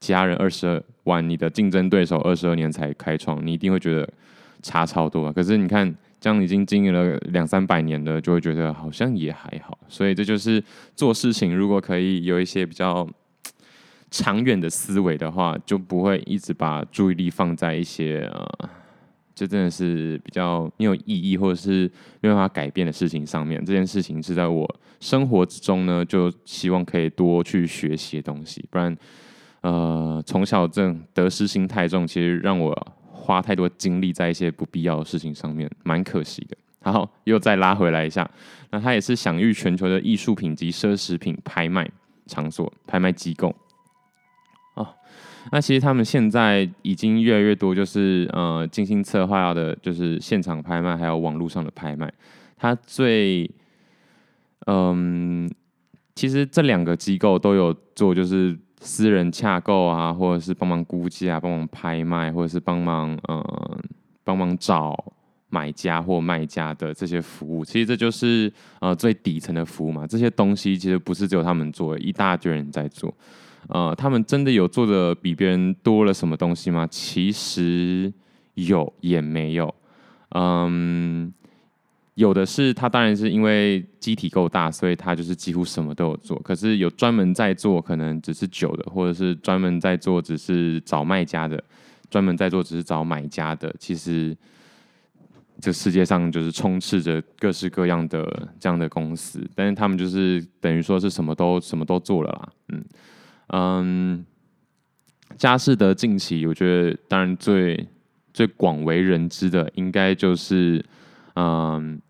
[0.00, 4.08] 其他人二十二，晚你的竞争对手二十二年才开创，你一定会觉得
[4.62, 5.30] 差超多。
[5.32, 5.94] 可是你看。
[6.18, 9.78] 这样已经经营了两三百年了，就会觉得好像也还好。
[9.86, 10.64] 所以这就是
[10.96, 13.06] 做事情，如果可以有一些比较
[14.10, 18.70] 长远的思维的话，就不会一直把注意力放在一些呃，
[19.36, 21.88] 就真的是比较没有意义或者是
[22.20, 23.64] 没办法改变的事情上面。
[23.64, 24.68] 这件事情是在我
[24.98, 28.66] 生活之中呢，就希望可以多去学习的东西。
[28.68, 28.96] 不然，
[29.60, 32.76] 呃，从小这得失心太重，其实让我。
[33.26, 36.56] 花太多精力在一些不必要的事情上面，蛮可惜的。
[36.80, 38.30] 好，又再拉回来一下，
[38.70, 41.90] 那它也是享誉全球的艺术品及奢侈品拍卖
[42.28, 43.52] 场所、拍卖机构。
[45.50, 52.12] 那其实他们现在已经越来越多，就是呃精心策划的，就是现场拍卖，还有网络上的拍卖。
[52.56, 53.50] 它最，
[54.66, 55.50] 嗯，
[56.14, 58.56] 其实这两个机构都有做，就是。
[58.78, 63.80] 私人洽购啊，或者是帮忙估价、帮忙拍卖，或者是帮忙呃
[64.22, 64.94] 帮忙找
[65.48, 70.06] 买家或卖家的这些服务，其实这就是呃最底层的服务嘛。
[70.06, 73.12] 这些东西其实不是只有他们做，一大堆人在做。
[73.68, 76.86] 呃，他们真的有做的比别人多了什么东西吗？
[76.90, 78.12] 其实
[78.54, 79.74] 有也没有，
[80.30, 81.32] 嗯。
[82.16, 86.38] 有的是，他当然是因为机体够大，所以他就是几乎什么都有做。
[86.38, 91.62] 可是有专门在做，可能只是酒的，或者是专门在做，只是找卖家的，
[92.08, 93.70] 专门在做，只是找买家的。
[93.78, 94.34] 其实
[95.60, 102.48] 这世界上就是充斥着各式各样的这样的公司，但是他们就是等于说是什么都什么都做了啦。
[102.68, 102.82] 嗯
[103.48, 104.24] 嗯，
[105.36, 107.88] 佳士得近期我觉得当然最
[108.32, 110.84] 最广为人知的，应该就是
[111.34, 112.00] 嗯。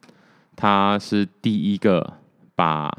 [0.58, 2.14] 他是第一个
[2.54, 2.90] 把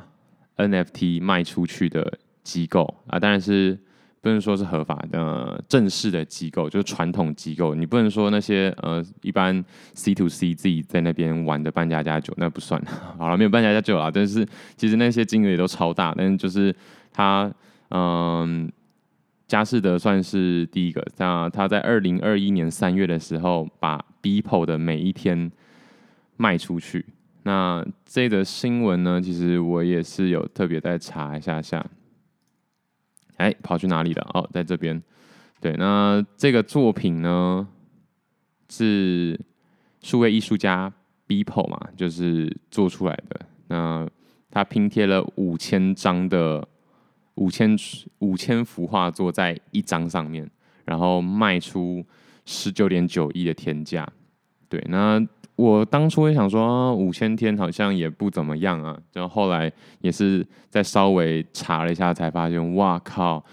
[0.58, 3.76] NFT 卖出去的机构啊，当然是
[4.22, 7.74] 不能说是合法的正式的机构，就是传统机构。
[7.74, 12.80] 你不能说那些呃一般 C to C 自己在那边玩的扮家家酒，那不算。
[13.18, 16.14] 好了，没有扮家家酒啊，但是其实那些金额也都超大。
[16.16, 16.72] 但是就是
[17.12, 17.52] 他
[17.90, 18.72] 嗯，
[19.48, 21.06] 佳士得算是第一个。
[21.18, 25.52] 那他在二零二一年三月的时候，把 b e p o 的每一天
[26.36, 27.06] 卖出去。
[27.44, 31.86] 那这个新闻呢，其实我也是有特别再查一下下。
[33.38, 34.30] 哎，跑去哪里了？
[34.34, 35.02] 哦，在这边。
[35.62, 37.68] 对，那这个作品呢，
[38.70, 39.40] 是
[40.02, 40.92] 数位艺术家
[41.26, 43.40] b e p o 嘛，就是做出来的。
[43.68, 44.06] 那
[44.52, 46.68] 他拼贴了五千张的
[47.38, 47.76] 五千
[48.20, 50.50] 五千幅画作在一张上面，
[50.86, 52.06] 然后卖出
[52.46, 54.08] 十九点九亿的天价。
[54.70, 55.26] 对，那。
[55.58, 63.44] 我当初也想说五千天好像也不怎么样啊，然后后来也是再稍微查了一下，才发现，哇靠，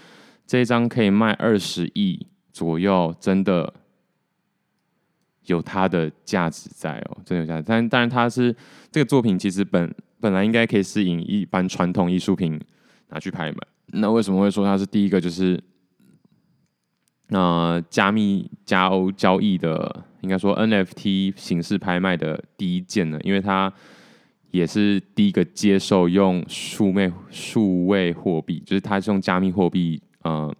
[0.47, 3.73] 这张可以卖二十亿左右，真的
[5.47, 7.65] 有它的价值在哦，真有价值。
[7.67, 8.55] 但当然，它是
[8.93, 12.61] 这个作品其实本本来应该可以是以一般传统艺术品
[13.09, 15.21] 拿去拍卖，那为什么会说它是第一个？
[15.21, 15.63] 就是。
[17.31, 23.73] 呃、加密加欧交易的，应该说 NFT 形式拍卖的第一件呢，因为它
[24.51, 30.55] 也是第一个接受用数位数位货币，就是它是用加密货币呃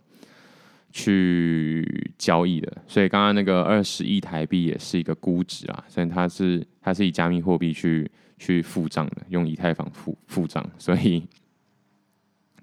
[0.91, 11.23] 去交易的，所以刚刚那个二十亿台币也是一个估值啊，所以它是它是以加密货币去去付账的，用以太坊付付账，所以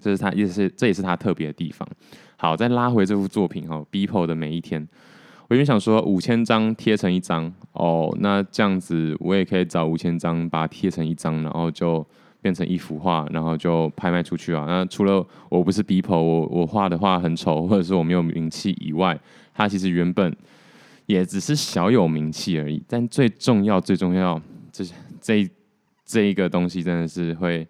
[0.02, 1.88] 这是它也是这也是它特别的地方。
[2.36, 4.86] 好，再拉回这幅作品哈，Beeple 的每一天，
[5.48, 12.04] 我原本想说五千张贴成一张哦，那这样子我也可以找五千张把它贴成一张，然后就
[12.40, 14.64] 变成一幅画，然后就拍卖出去啊。
[14.66, 19.16] 那除了我不是 BPO，我我画的画很丑，或者是我没有名气以外，
[19.54, 20.36] 它其实原本
[21.06, 22.82] 也只是小有名气而已。
[22.88, 24.40] 但最重要、最重要，
[24.72, 24.84] 这
[25.20, 25.48] 这
[26.04, 27.64] 这一个东西真的是会，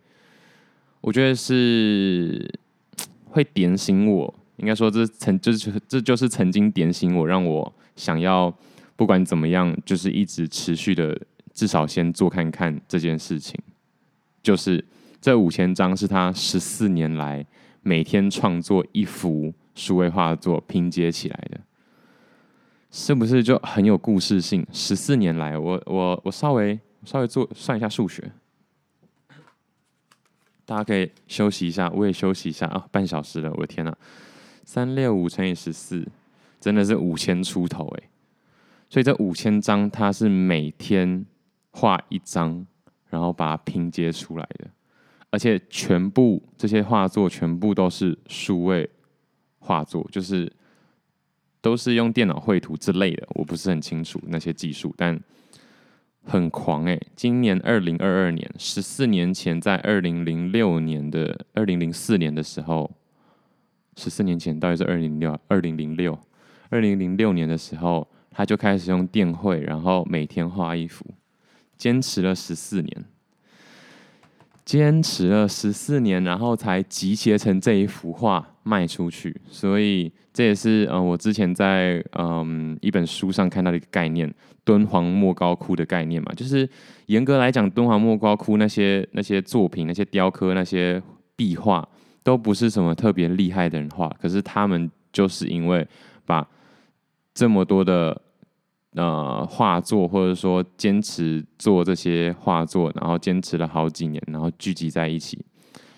[1.03, 2.51] 我觉得是
[3.27, 4.35] 会点醒我。
[4.57, 8.53] 应该说这曾就是这就是曾经点醒我，让我想要
[8.95, 11.21] 不管怎么样，就是一直持续的，
[11.53, 13.61] 至少先做看看这件事情。
[14.43, 14.85] 就是
[15.21, 17.45] 这五千张是他十四年来
[17.83, 21.61] 每天创作一幅数位画作拼接起来的，
[22.93, 24.65] 是不是就很有故事性？
[24.71, 28.31] 十四年来，我我我稍微稍微做算一下数学，
[30.65, 33.95] 大家可以休息一下，我也休息一下啊，半小时了，我的天呐！
[34.65, 36.07] 三六五乘以十四，
[36.61, 38.09] 真的是五千出头哎！
[38.89, 41.27] 所以这五千张，它是每天
[41.71, 42.65] 画一张，
[43.11, 44.71] 然后把它拼接出来的，
[45.31, 48.89] 而且全部这些画作全部都是数位
[49.59, 50.51] 画作，就是
[51.61, 55.19] 都是用电脑绘图之类的，我不是很清楚那些技术，但
[56.25, 57.01] 很狂哎！
[57.17, 62.91] 今年二零二二年，十四年前，在二零零六年的二零零四年的时候。
[63.95, 66.19] 十四年前，到底是二零六二零零六
[66.71, 71.05] 二零零六年的时候，他就开始用电绘，然后每天画一幅，
[71.77, 73.05] 坚持了十四年，
[74.65, 79.35] 坚持了十四年，然后才集结成这一幅画卖出去。
[79.49, 84.33] 所以这也是、呃，我之前在嗯一本书上看到的一个概念——
[84.65, 86.33] 敦煌莫高窟的概念嘛。
[86.35, 86.69] 就是
[87.07, 91.03] 严格来讲，敦煌莫高窟那些那些作品、那些雕刻、那些
[91.37, 91.89] 壁画。
[92.25, 95.85] 都不是什么特别厉害的人画，可是他们就是因为
[96.25, 96.49] 把
[97.35, 98.23] 这么多的
[98.95, 105.45] 呃画作，或者说坚持做这些画作，然后坚持了好几年，然后聚集在一起。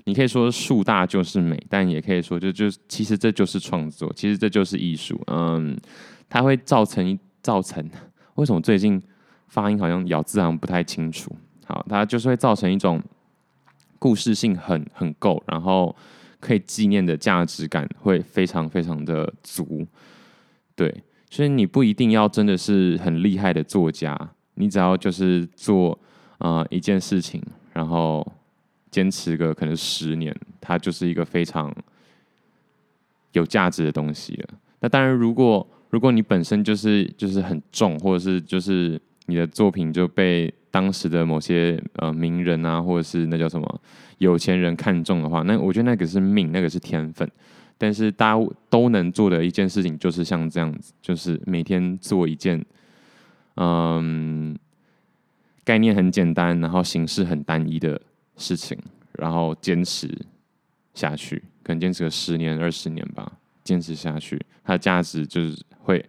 [0.05, 5.21] 你可以说树大就是美，但也可以说就就其实这就是创作，其实这就是艺术。
[5.27, 5.77] 嗯，
[6.29, 7.89] 它会造成造成
[8.35, 9.03] 为什么最近
[9.49, 11.35] 发音好像咬字好像不太清楚？
[11.67, 13.03] 好，它就是会造成一种。
[13.97, 15.97] 故事性很很够，然后
[16.39, 19.87] 可以纪念的价值感会非常非常的足，
[20.77, 24.15] 对，所以你不一定要真的是很厉害的作家，
[24.57, 25.99] 你只要就是做
[26.37, 28.31] 啊、一件事情，然后
[28.95, 31.75] 坚持个可能十年，它就是一个非常
[33.33, 34.49] 有价值的东西了。
[34.81, 40.53] 那当然，如果如果你本身就是就是很重，或者是就是你的作品就被。
[40.75, 43.81] 当时的某些呃名人啊，或者是那叫什么
[44.19, 47.31] 有钱人看中的话，那我觉得那个是命，那个是天分。
[47.79, 52.61] 但是大家都能做的一件事情，就是像这样子，就是每天做一件，
[53.55, 54.59] 嗯，
[55.63, 58.01] 概念很简单，然后形式很单一的
[58.37, 58.79] 事情，
[59.19, 60.09] 然后坚持
[60.95, 66.05] 下去，可能坚持个十年、二十年吧，坚持下去，它的价值就是会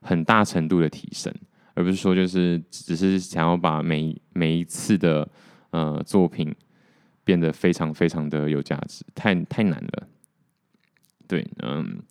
[0.00, 1.32] 很大程度的提升。
[1.74, 5.28] 而不是说，就是只是想要把每每一次的
[5.70, 6.52] 呃作品
[7.22, 10.08] 变得非常非常的有价值，太太难了。
[11.28, 12.02] 对，嗯，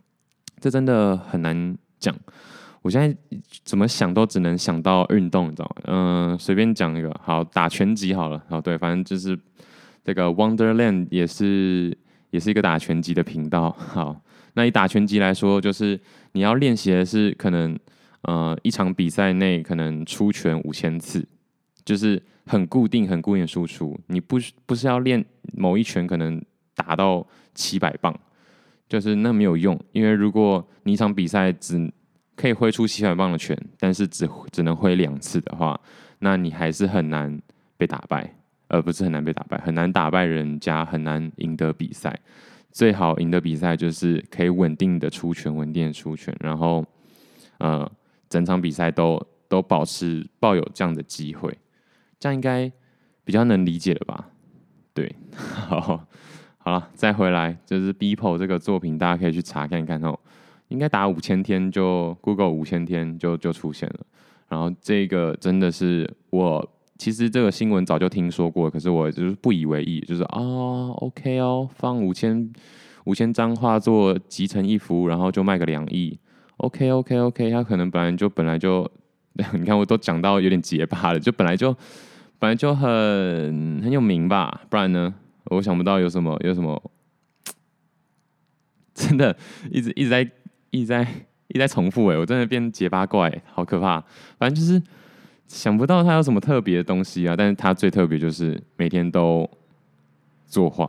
[0.61, 2.15] 这真的很难讲。
[2.81, 3.17] 我现在
[3.65, 5.81] 怎么想都只能想到运动，你知道吗？
[5.87, 8.41] 嗯，随便讲一个，好，打拳击好了。
[8.47, 9.37] 好，对，反正就是
[10.07, 11.95] 这个 Wonderland 也是
[12.29, 13.69] 也是一个打拳击的频道。
[13.71, 14.15] 好，
[14.53, 15.99] 那以打拳击来说，就是
[16.31, 17.77] 你要练习的是可能。
[18.23, 21.25] 呃，一场比赛内可能出拳五千次，
[21.85, 23.97] 就是很固定、很固定的输出。
[24.07, 26.43] 你不不是要练某一拳可能
[26.75, 28.13] 打到七百磅，
[28.89, 29.79] 就是那没有用。
[29.93, 31.89] 因为如果你一场比赛只
[32.35, 35.79] 可以挥出七百磅的拳，但是只只能挥两次的话，
[36.19, 37.39] 那你还是很难
[37.77, 38.35] 被打败，
[38.67, 42.19] 而不是很难被打败，很难打败人家，很难赢得比赛。
[42.71, 46.85] 最好赢得比赛就是可以稳定的出拳，稳定的出拳，然后
[47.59, 47.89] 呃。
[48.29, 51.57] 整场比赛都都保持抱有这样的机会，
[52.19, 52.69] 这样应该
[53.23, 54.29] 比较能理解了吧？
[54.93, 56.05] 对，好，
[56.57, 60.19] 好了，再回来就是 BPO 这个作品，大家可以去查看看哦。
[60.67, 64.05] 应该打五千天就 Google 五千天就就出现了。
[64.49, 70.39] 然后这个真的是我其实这个新闻早就听说过，可是我就是不以为意，就是啊、
[70.97, 72.51] ，OK 哦，放五千
[73.05, 76.19] 五千张画作集成一幅，然后就卖个两亿。
[76.57, 78.89] OK OK OK，他可能本来就本来就，
[79.53, 81.71] 你看我都讲到有点结巴了，就本来就
[82.39, 85.13] 本来就很很有名吧，不然呢，
[85.45, 86.91] 我想不到有什么有什么，
[88.95, 89.37] 真的
[89.71, 90.27] 一直一直在
[90.71, 91.01] 一直在
[91.47, 94.03] 一直在重复哎，我真的变结巴怪，好可怕。
[94.39, 94.81] 反正就是
[95.47, 99.49] 想不到他有什么特别的东西啊，但是他最特别就是每天都
[100.45, 100.85] 作画。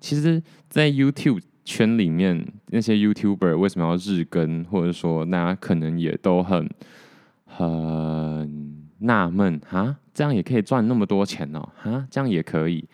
[0.00, 1.40] 其实，在 YouTube。
[1.66, 6.68] 圈里面那些 YouTuber 为什么要日更，或者说大家可能也都很
[7.46, 12.86] 很纳闷哈，这样也可以赚那么多钱哦，哈，这样也可以，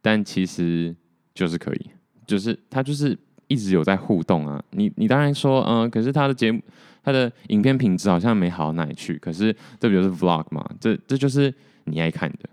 [0.00, 0.94] 但其实
[1.34, 1.90] 就是可以，
[2.24, 4.62] 就是他就是一直有在互动啊。
[4.70, 6.62] 你你当然说，嗯，可是他的节目，
[7.04, 9.16] 他的影片品质好像没好到哪里去。
[9.18, 10.68] 可是这不就是 vlog 嘛？
[10.80, 11.52] 这这就是
[11.84, 12.48] 你爱看的。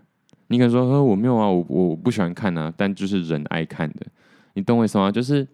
[0.47, 4.05] 你可能说，呃，我没有啊，我我不喜欢看啊，但就是人爱看的，
[4.53, 5.09] 你懂我意思吗？
[5.09, 5.47] 就是，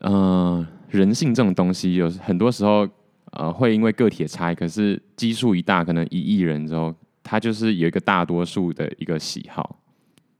[0.00, 2.88] 嗯、人性这种东西，有很多时候。
[3.36, 9.80] 呃，会因为个体的差异，可是基数一大，可能一亿人之后，他就是有一个大多数的一个喜好。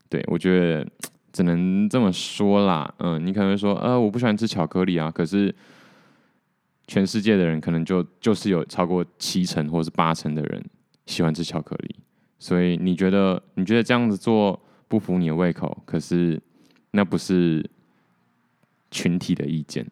[0.09, 0.87] 对，我觉得
[1.33, 2.95] 只能这么说啦。
[2.99, 5.53] 嗯，你可能会说，呃，我不喜欢吃巧克力啊，可是
[6.87, 10.64] 全世界的人可能就就是有超过七成或是八成的人
[11.07, 11.97] 喜欢吃巧克力，
[12.39, 16.41] 所以你觉得你觉得这样子做不符你的胃口，可是
[16.93, 17.64] 那不是
[18.91, 19.87] 群体的意见。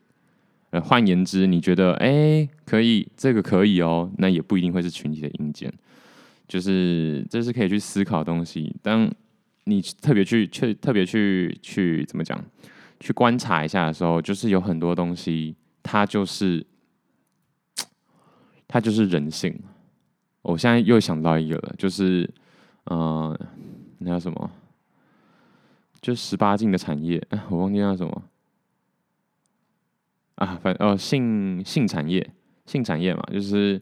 [0.70, 5.70] 呃，换言之，你觉得哎，可以，这个可以哦，那也不一定会是群体的意见，
[6.48, 8.74] 就是这是可以去思考的东西。
[8.80, 9.10] 当
[9.64, 12.42] 你特别去去特别去去怎么讲，
[13.00, 16.64] 去观察一下的时候，就是有很多东西，它就是
[18.72, 19.54] 它就是人性。
[20.40, 22.22] 我现在又想到一个了，就是
[22.84, 23.40] 嗯、呃，
[23.98, 24.50] 那叫什么？
[26.00, 28.22] 就十八禁的产业， 我忘记叫什么。
[30.36, 32.26] 啊，反呃性性产业，
[32.64, 33.78] 性产业嘛，就是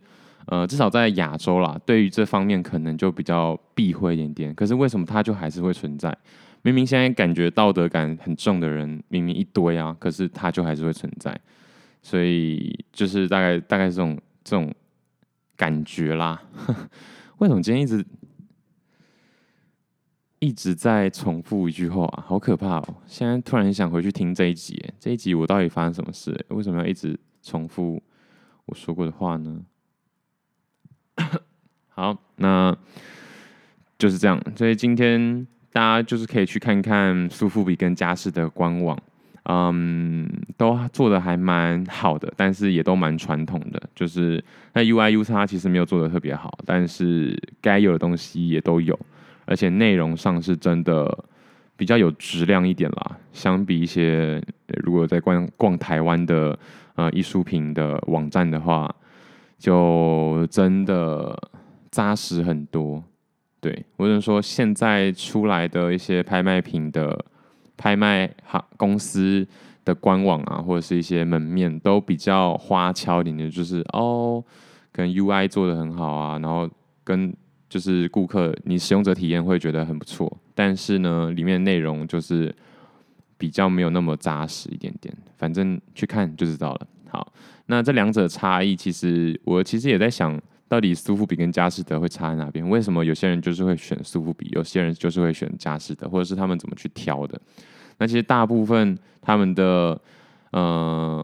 [0.47, 4.53] 呃至少在亚洲啦，对于这方面可能就比较避讳一点点。
[4.57, 6.13] 可是为什么它就还是会存在？
[6.63, 11.41] 明明现在感觉道德感很重的人，明明一堆啊，可是它就还是会存在。
[12.03, 14.19] 所以就是大概大概这种
[14.51, 14.75] 这种
[15.57, 16.43] 感觉啦。
[17.39, 18.05] 为什么今天一直？
[20.43, 22.95] 一直在重复一句话啊，好可怕哦！
[23.07, 26.35] 现在突然想回去听这一集，这一集我到底发生什么事？
[26.49, 28.03] 为什么要一直重复
[28.65, 29.61] 我说过的话呢？
[31.93, 32.75] 好，那
[33.99, 34.43] 就是这样。
[34.57, 38.99] 所以今天大家就是可以去看看苏富比跟佳士得官网，
[39.45, 43.83] 嗯，都做的还蛮好的，但是也都蛮传统的。
[43.95, 44.43] 就是
[44.75, 48.99] 那 UI UX 其实没有做的特别好，但是该有的东西也都有。
[49.47, 51.25] 而且内容上是真的
[51.77, 54.41] 比较有质量一点啦，相比一些
[54.85, 56.57] 如果在逛逛台湾的
[56.95, 58.95] 呃艺术品的网站的话，
[59.59, 61.37] 就真的
[61.91, 63.03] 扎实很多。
[63.61, 67.25] 对，我只能说现在出来的一些拍卖品的
[67.81, 69.49] 拍卖行公司
[69.85, 74.45] 的官网啊，或者是一些门面都比较花俏一点的，就是哦，
[74.93, 76.69] 跟 UI 做得很好啊，然后
[77.03, 77.35] 跟。
[77.71, 82.53] 就是顾客，你使用者体验会觉得很不错，但是呢，里面内容就是
[83.39, 85.17] 比较没有那么扎实一点点。
[85.39, 86.89] 反正去看就知道了。
[87.09, 87.33] 好，
[87.67, 92.69] 那这两者差异，其实我其实也在想，到底苏富比跟佳士得会差在哪边？
[92.69, 97.41] 为什么有些人就是会选苏富比，有些人就是会选佳士得，或者是他们怎么去挑的？
[98.01, 100.01] 那其实大部分他们的
[100.53, 101.23] 呃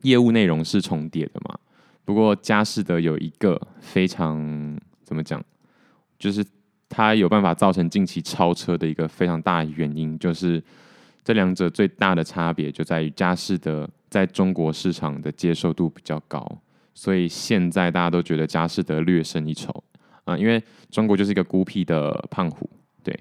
[0.00, 1.56] 业务内容是重叠的嘛。
[2.04, 4.74] 不过佳士得有一个非常
[5.04, 5.42] 怎么讲，
[6.18, 6.42] 就是
[6.88, 10.62] 它有办法造成近期超车的一个非常大的原因，就是
[11.22, 16.58] 这两者最大的差别就在于佳士得在中国市场的接受度比较高，
[16.94, 19.84] 所以现在大家都觉得佳士得略胜一筹。
[20.24, 22.70] 啊，因为中国就是一个孤僻的胖虎，
[23.04, 23.18] 对。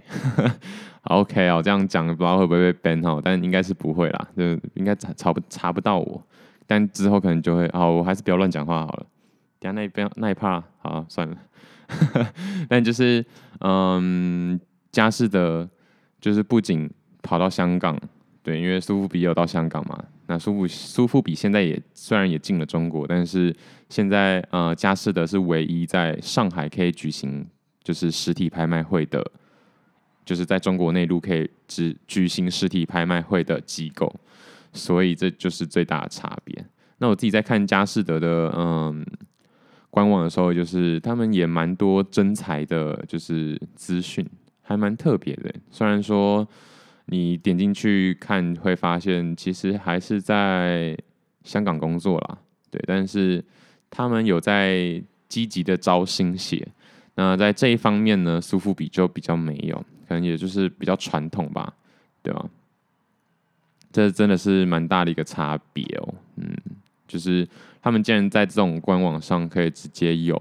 [1.06, 4.44] ，OK 哦，这样讲不知道会不会被 ban 哦，但应该是不会啦，就
[4.74, 6.22] 应该查查不查不到我。
[6.68, 9.06] 但之后可能就会，好，我还是不要乱讲话好了。
[9.60, 11.38] 等下那一边那一趴，好算了。
[12.68, 13.24] 但就是，
[13.60, 14.60] 嗯，
[14.92, 15.70] 佳士得
[16.20, 16.90] 就是不仅
[17.22, 17.96] 跑到香港，
[18.42, 20.04] 对，因为苏富比有到香港嘛。
[20.28, 23.56] 那苏富苏富比现在也虽然也进了中国，但是
[23.90, 27.46] 现在呃，佳士得是唯一在上海可以举行
[27.84, 29.24] 就是实体拍卖会的，
[30.26, 34.14] 就是在中国内陆可以只举行实体拍卖会的机构。
[34.74, 36.66] 所以这就是最大的差别。
[36.98, 39.06] 那我自己在看佳士得的嗯
[39.90, 44.28] 官网的时候，就是他们也蛮多真才的，就是资讯
[44.62, 45.54] 还蛮特别的。
[45.72, 46.46] 虽然说
[47.06, 50.98] 你点进去看会发现，其实还是在
[51.46, 52.38] 香港工作啦，
[52.70, 52.84] 对。
[52.86, 53.42] 但是
[53.90, 56.68] 他们有在积极的招新血。
[57.16, 61.74] 那在这一方面呢，苏富比就比较没有，可能也就是比较传统吧，
[62.22, 62.46] 对吧？
[63.92, 66.54] 这真的是蛮大的一个差别哦，嗯，
[67.08, 67.48] 就是
[67.82, 70.38] 他们竟然在这种官网上可以直接有，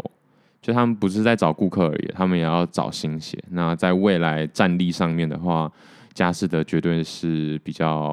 [0.61, 3.39] 就他们不是在找顾客而已，他们也要找新血。
[3.51, 5.71] 那在未来战力上面的话，
[6.13, 8.13] 佳士得绝对是比较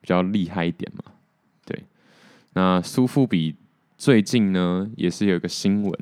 [0.00, 1.12] 比较厉害一点嘛，
[1.66, 1.84] 对。
[2.52, 3.56] 那苏富比
[3.96, 5.92] 最近呢，也是有一个新闻，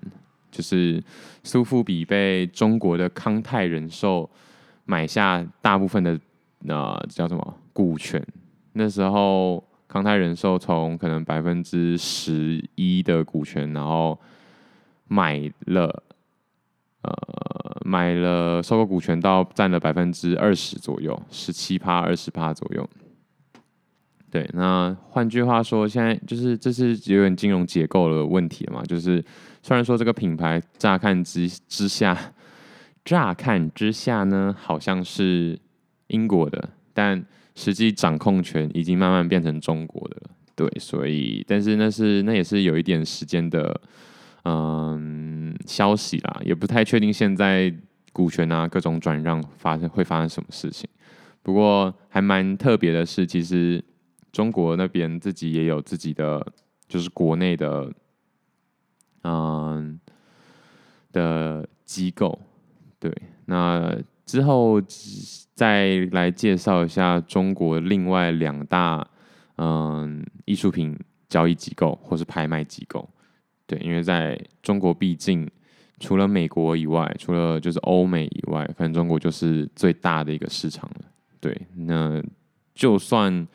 [0.50, 1.02] 就是
[1.44, 4.28] 苏富比被中国的康泰人寿
[4.90, 6.18] 买下大部分的
[6.66, 8.20] 呃叫什么股权。
[8.72, 14.18] 那时候康泰人寿从可能百分之十一的股权，然后
[15.06, 16.02] 买了
[17.02, 17.12] 呃
[17.84, 22.88] 买了收购股权到占了百分之二十左右，十七趴二十趴左右。
[24.28, 28.82] 对，那换句话说，现在就是这是有点金融结构的问题了嘛？
[28.84, 29.24] 就是
[29.62, 32.16] 虽然说这个品牌乍看之之下，
[33.04, 35.58] 乍看之下呢，好像是
[36.08, 37.24] 英国的，但
[37.54, 40.30] 实际掌控权已经慢慢变成中国的了。
[40.54, 43.80] 对，所以但是那是那也是有一点时间的，
[44.44, 47.74] 嗯，消息啦，也不太确定现在
[48.12, 50.88] 股权啊各种转让发生会发生什么事情。
[51.42, 53.82] 不过还蛮特别的是，其实。
[54.32, 56.46] 中国那边自己也有自己的，
[56.86, 57.92] 就是国内的，
[59.24, 59.98] 嗯
[61.10, 62.38] 的机构，
[63.00, 63.12] 对。
[63.46, 64.80] 那之后
[65.54, 69.04] 再来介绍一下中国另外两大，
[69.56, 70.96] 嗯，艺术品
[71.28, 73.10] 交易机构或是拍卖机构，
[73.66, 73.76] 对。
[73.80, 75.50] 因为在中国，毕竟
[75.98, 81.06] 除了美国以外，除了就是欧美以外，可能中国就是最大的一个市场了，
[81.40, 81.60] 对。
[81.74, 82.22] 那
[82.74, 83.48] 就算。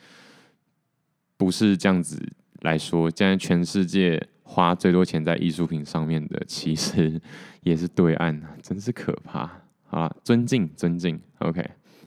[1.37, 2.17] 不是这样子
[2.61, 4.17] 来说，现在全世界
[4.47, 7.19] 花最多钱在艺术品上面的，其实
[7.63, 9.51] 也是对岸， 真是可怕。
[9.87, 11.61] 好了，尊敬尊敬，OK，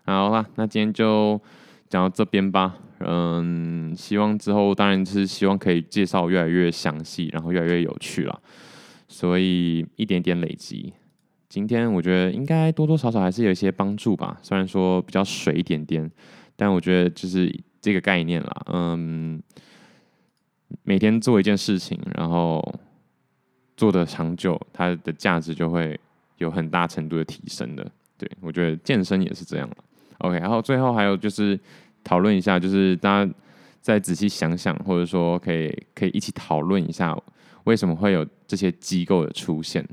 [0.05, 1.41] 好了，那今天就
[1.89, 2.76] 讲到这边吧。
[3.01, 8.41] 嗯，希望之后当然是希望可以介绍越来越详细，然后越来越有趣了。
[9.09, 10.93] 所以一点点累积，
[11.49, 14.39] 今天我觉得应该多多少少还是有一些帮助吧。
[14.43, 16.11] 虽然说比较水一点点，
[16.57, 17.53] 但我觉得就是。
[17.80, 19.41] 这个概念啦，嗯，
[20.83, 22.62] 每天做一件事情，然后
[23.77, 25.99] 做的长久，它的价值就会
[26.37, 27.91] 有很大程度的提升的。
[28.16, 29.69] 对，我觉得健身也是这样。
[30.19, 31.59] OK，然后最后还有就是
[32.03, 33.33] 讨论一下，就是大家
[33.81, 37.16] 再仔细想想，或者说可以可以一起讨论一下，
[37.64, 39.87] 为什么会有这些机构的出现，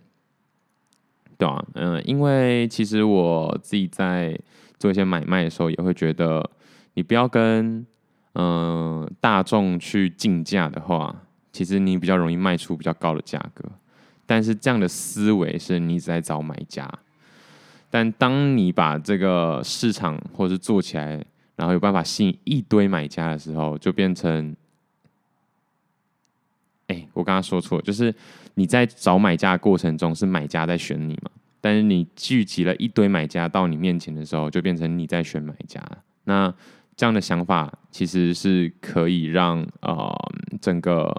[1.38, 4.38] 对啊，嗯，因为其实我自己在
[4.78, 6.50] 做一些买卖的时候，也会觉得。
[6.98, 7.86] 你不要跟、
[8.36, 11.16] 呃、大众去竞价的话，
[11.52, 13.64] 其实你比较容易卖出比较高的价格。
[14.26, 16.90] 但是这样的思维是你一直在找买家。
[17.90, 21.24] 但当你把这个市场或是做起来，
[21.56, 24.54] 然后有办法吸引一堆买家的时候，就变成，
[26.88, 28.14] 哎，我刚刚说错，就是
[28.56, 31.32] 你在找买家的过程中是买家在选你嘛？
[31.62, 35.82] 但是你聚集了一堆买家到你面前的时候，就变成你在选买家。
[36.26, 36.54] 那
[36.96, 40.14] 这样的想法其实是可以让呃
[40.62, 41.14] 整个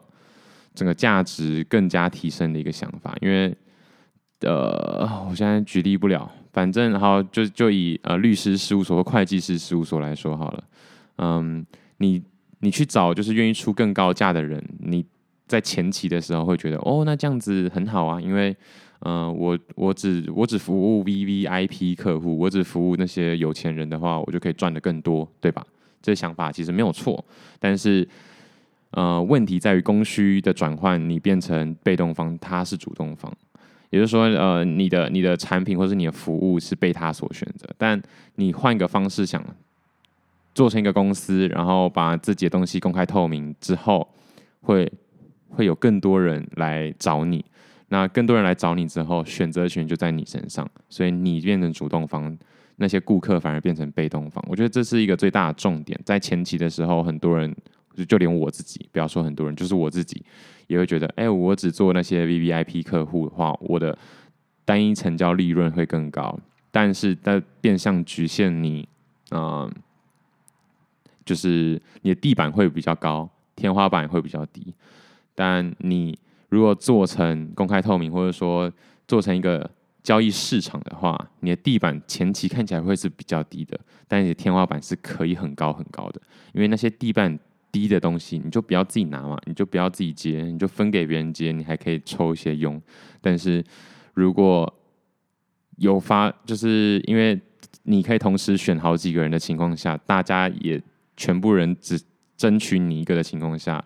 [0.74, 3.54] 整个价值更加提升的一个想法，因为
[4.40, 10.64] 呃我现在举例不了，反正好就就以呃律师事务所和会计师事务所来说好了，
[11.18, 11.66] 嗯，
[11.98, 12.22] 你
[12.60, 15.04] 你去找就是愿意出更高价的人，你
[15.46, 18.56] 在前期的时候会觉得哦那这样子很好啊，因为。
[19.00, 25.64] 嗯、我我只我只服务 VVIP 客户，我只服务那些有钱人的话，我就可以赚的更多，对吧？
[26.02, 27.24] 这想法其实没有错，
[27.58, 28.08] 但是
[28.92, 33.32] 呃，问题在于供需的转换，你变成被动方，他是主动方，
[33.90, 38.00] 也就是说，呃，你的你的产品或是你的服务是被他所选择，但
[38.36, 39.44] 你换个方式想，
[40.54, 44.08] 做成一个公司，然后把自己的东西公开透明之后，
[44.60, 44.90] 会
[45.48, 47.44] 会有更多人来找你。
[47.88, 52.36] 那更多人来找你之后，选择权就在你身上，所以你变成主动方，
[52.76, 54.44] 那些顾客反而变成被动方。
[54.48, 55.96] 我觉得这是一个最大的重点。
[56.04, 57.54] 在前期的时候，很多人
[57.94, 60.20] 就就连我自己，不要说很多人，就是我自己
[60.66, 63.96] 也会觉得，哎，我只做那些 VVIP 客户的话，我的
[64.64, 66.36] 单一成交利润会更高。
[66.72, 68.88] 但是在变相局限你，
[69.30, 69.72] 嗯、
[71.24, 74.74] 就是你的地板会比较高，天花板会比较低，
[75.36, 76.18] 但你。
[76.56, 78.72] 如果做成公开透明，或者说
[79.06, 79.70] 做成一个
[80.02, 83.78] 交易市场的话，你的地板前期看起来会是比较低的，
[84.08, 86.22] 但你的天花板是可以很高很高的。
[86.54, 87.38] 因为那些地板
[87.70, 92.80] 低的东西，你就不要自己拿嘛，你就不要自己接，你就分给别人接，你还可以抽一些佣。
[93.20, 93.62] 但是
[94.14, 94.72] 如果
[95.76, 97.38] 有发，就是因为
[97.82, 100.82] 你可以同时选好几个人的情况下，大家也
[101.18, 102.00] 全部人只
[102.34, 103.84] 争取你一个的情况下。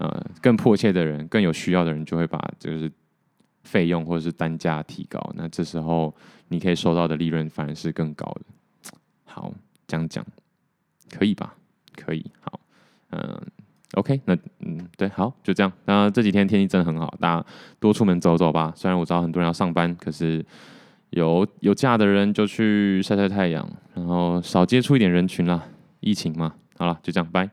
[0.00, 2.90] 呃，更迫切的人，更有需要的人，就会把就是
[3.64, 5.20] 费用或者是单价提高。
[5.36, 6.14] 那这时候
[6.48, 8.92] 你可以收到的利润反而是更高的。
[9.26, 9.52] 好，
[9.86, 10.24] 讲讲
[11.12, 11.54] 可以吧？
[11.94, 12.24] 可以。
[12.40, 12.58] 好，
[13.10, 13.38] 嗯
[13.92, 15.70] ，OK，那嗯，对，好，就这样。
[15.84, 17.46] 那这几天天气真的很好，大家
[17.78, 18.72] 多出门走走吧。
[18.74, 20.42] 虽然我知道很多人要上班，可是
[21.10, 25.62] 有有假的人就去晒晒太阳，然后少接触一点人群啦。
[26.00, 27.50] 疫情嘛，好了，就这样，拜。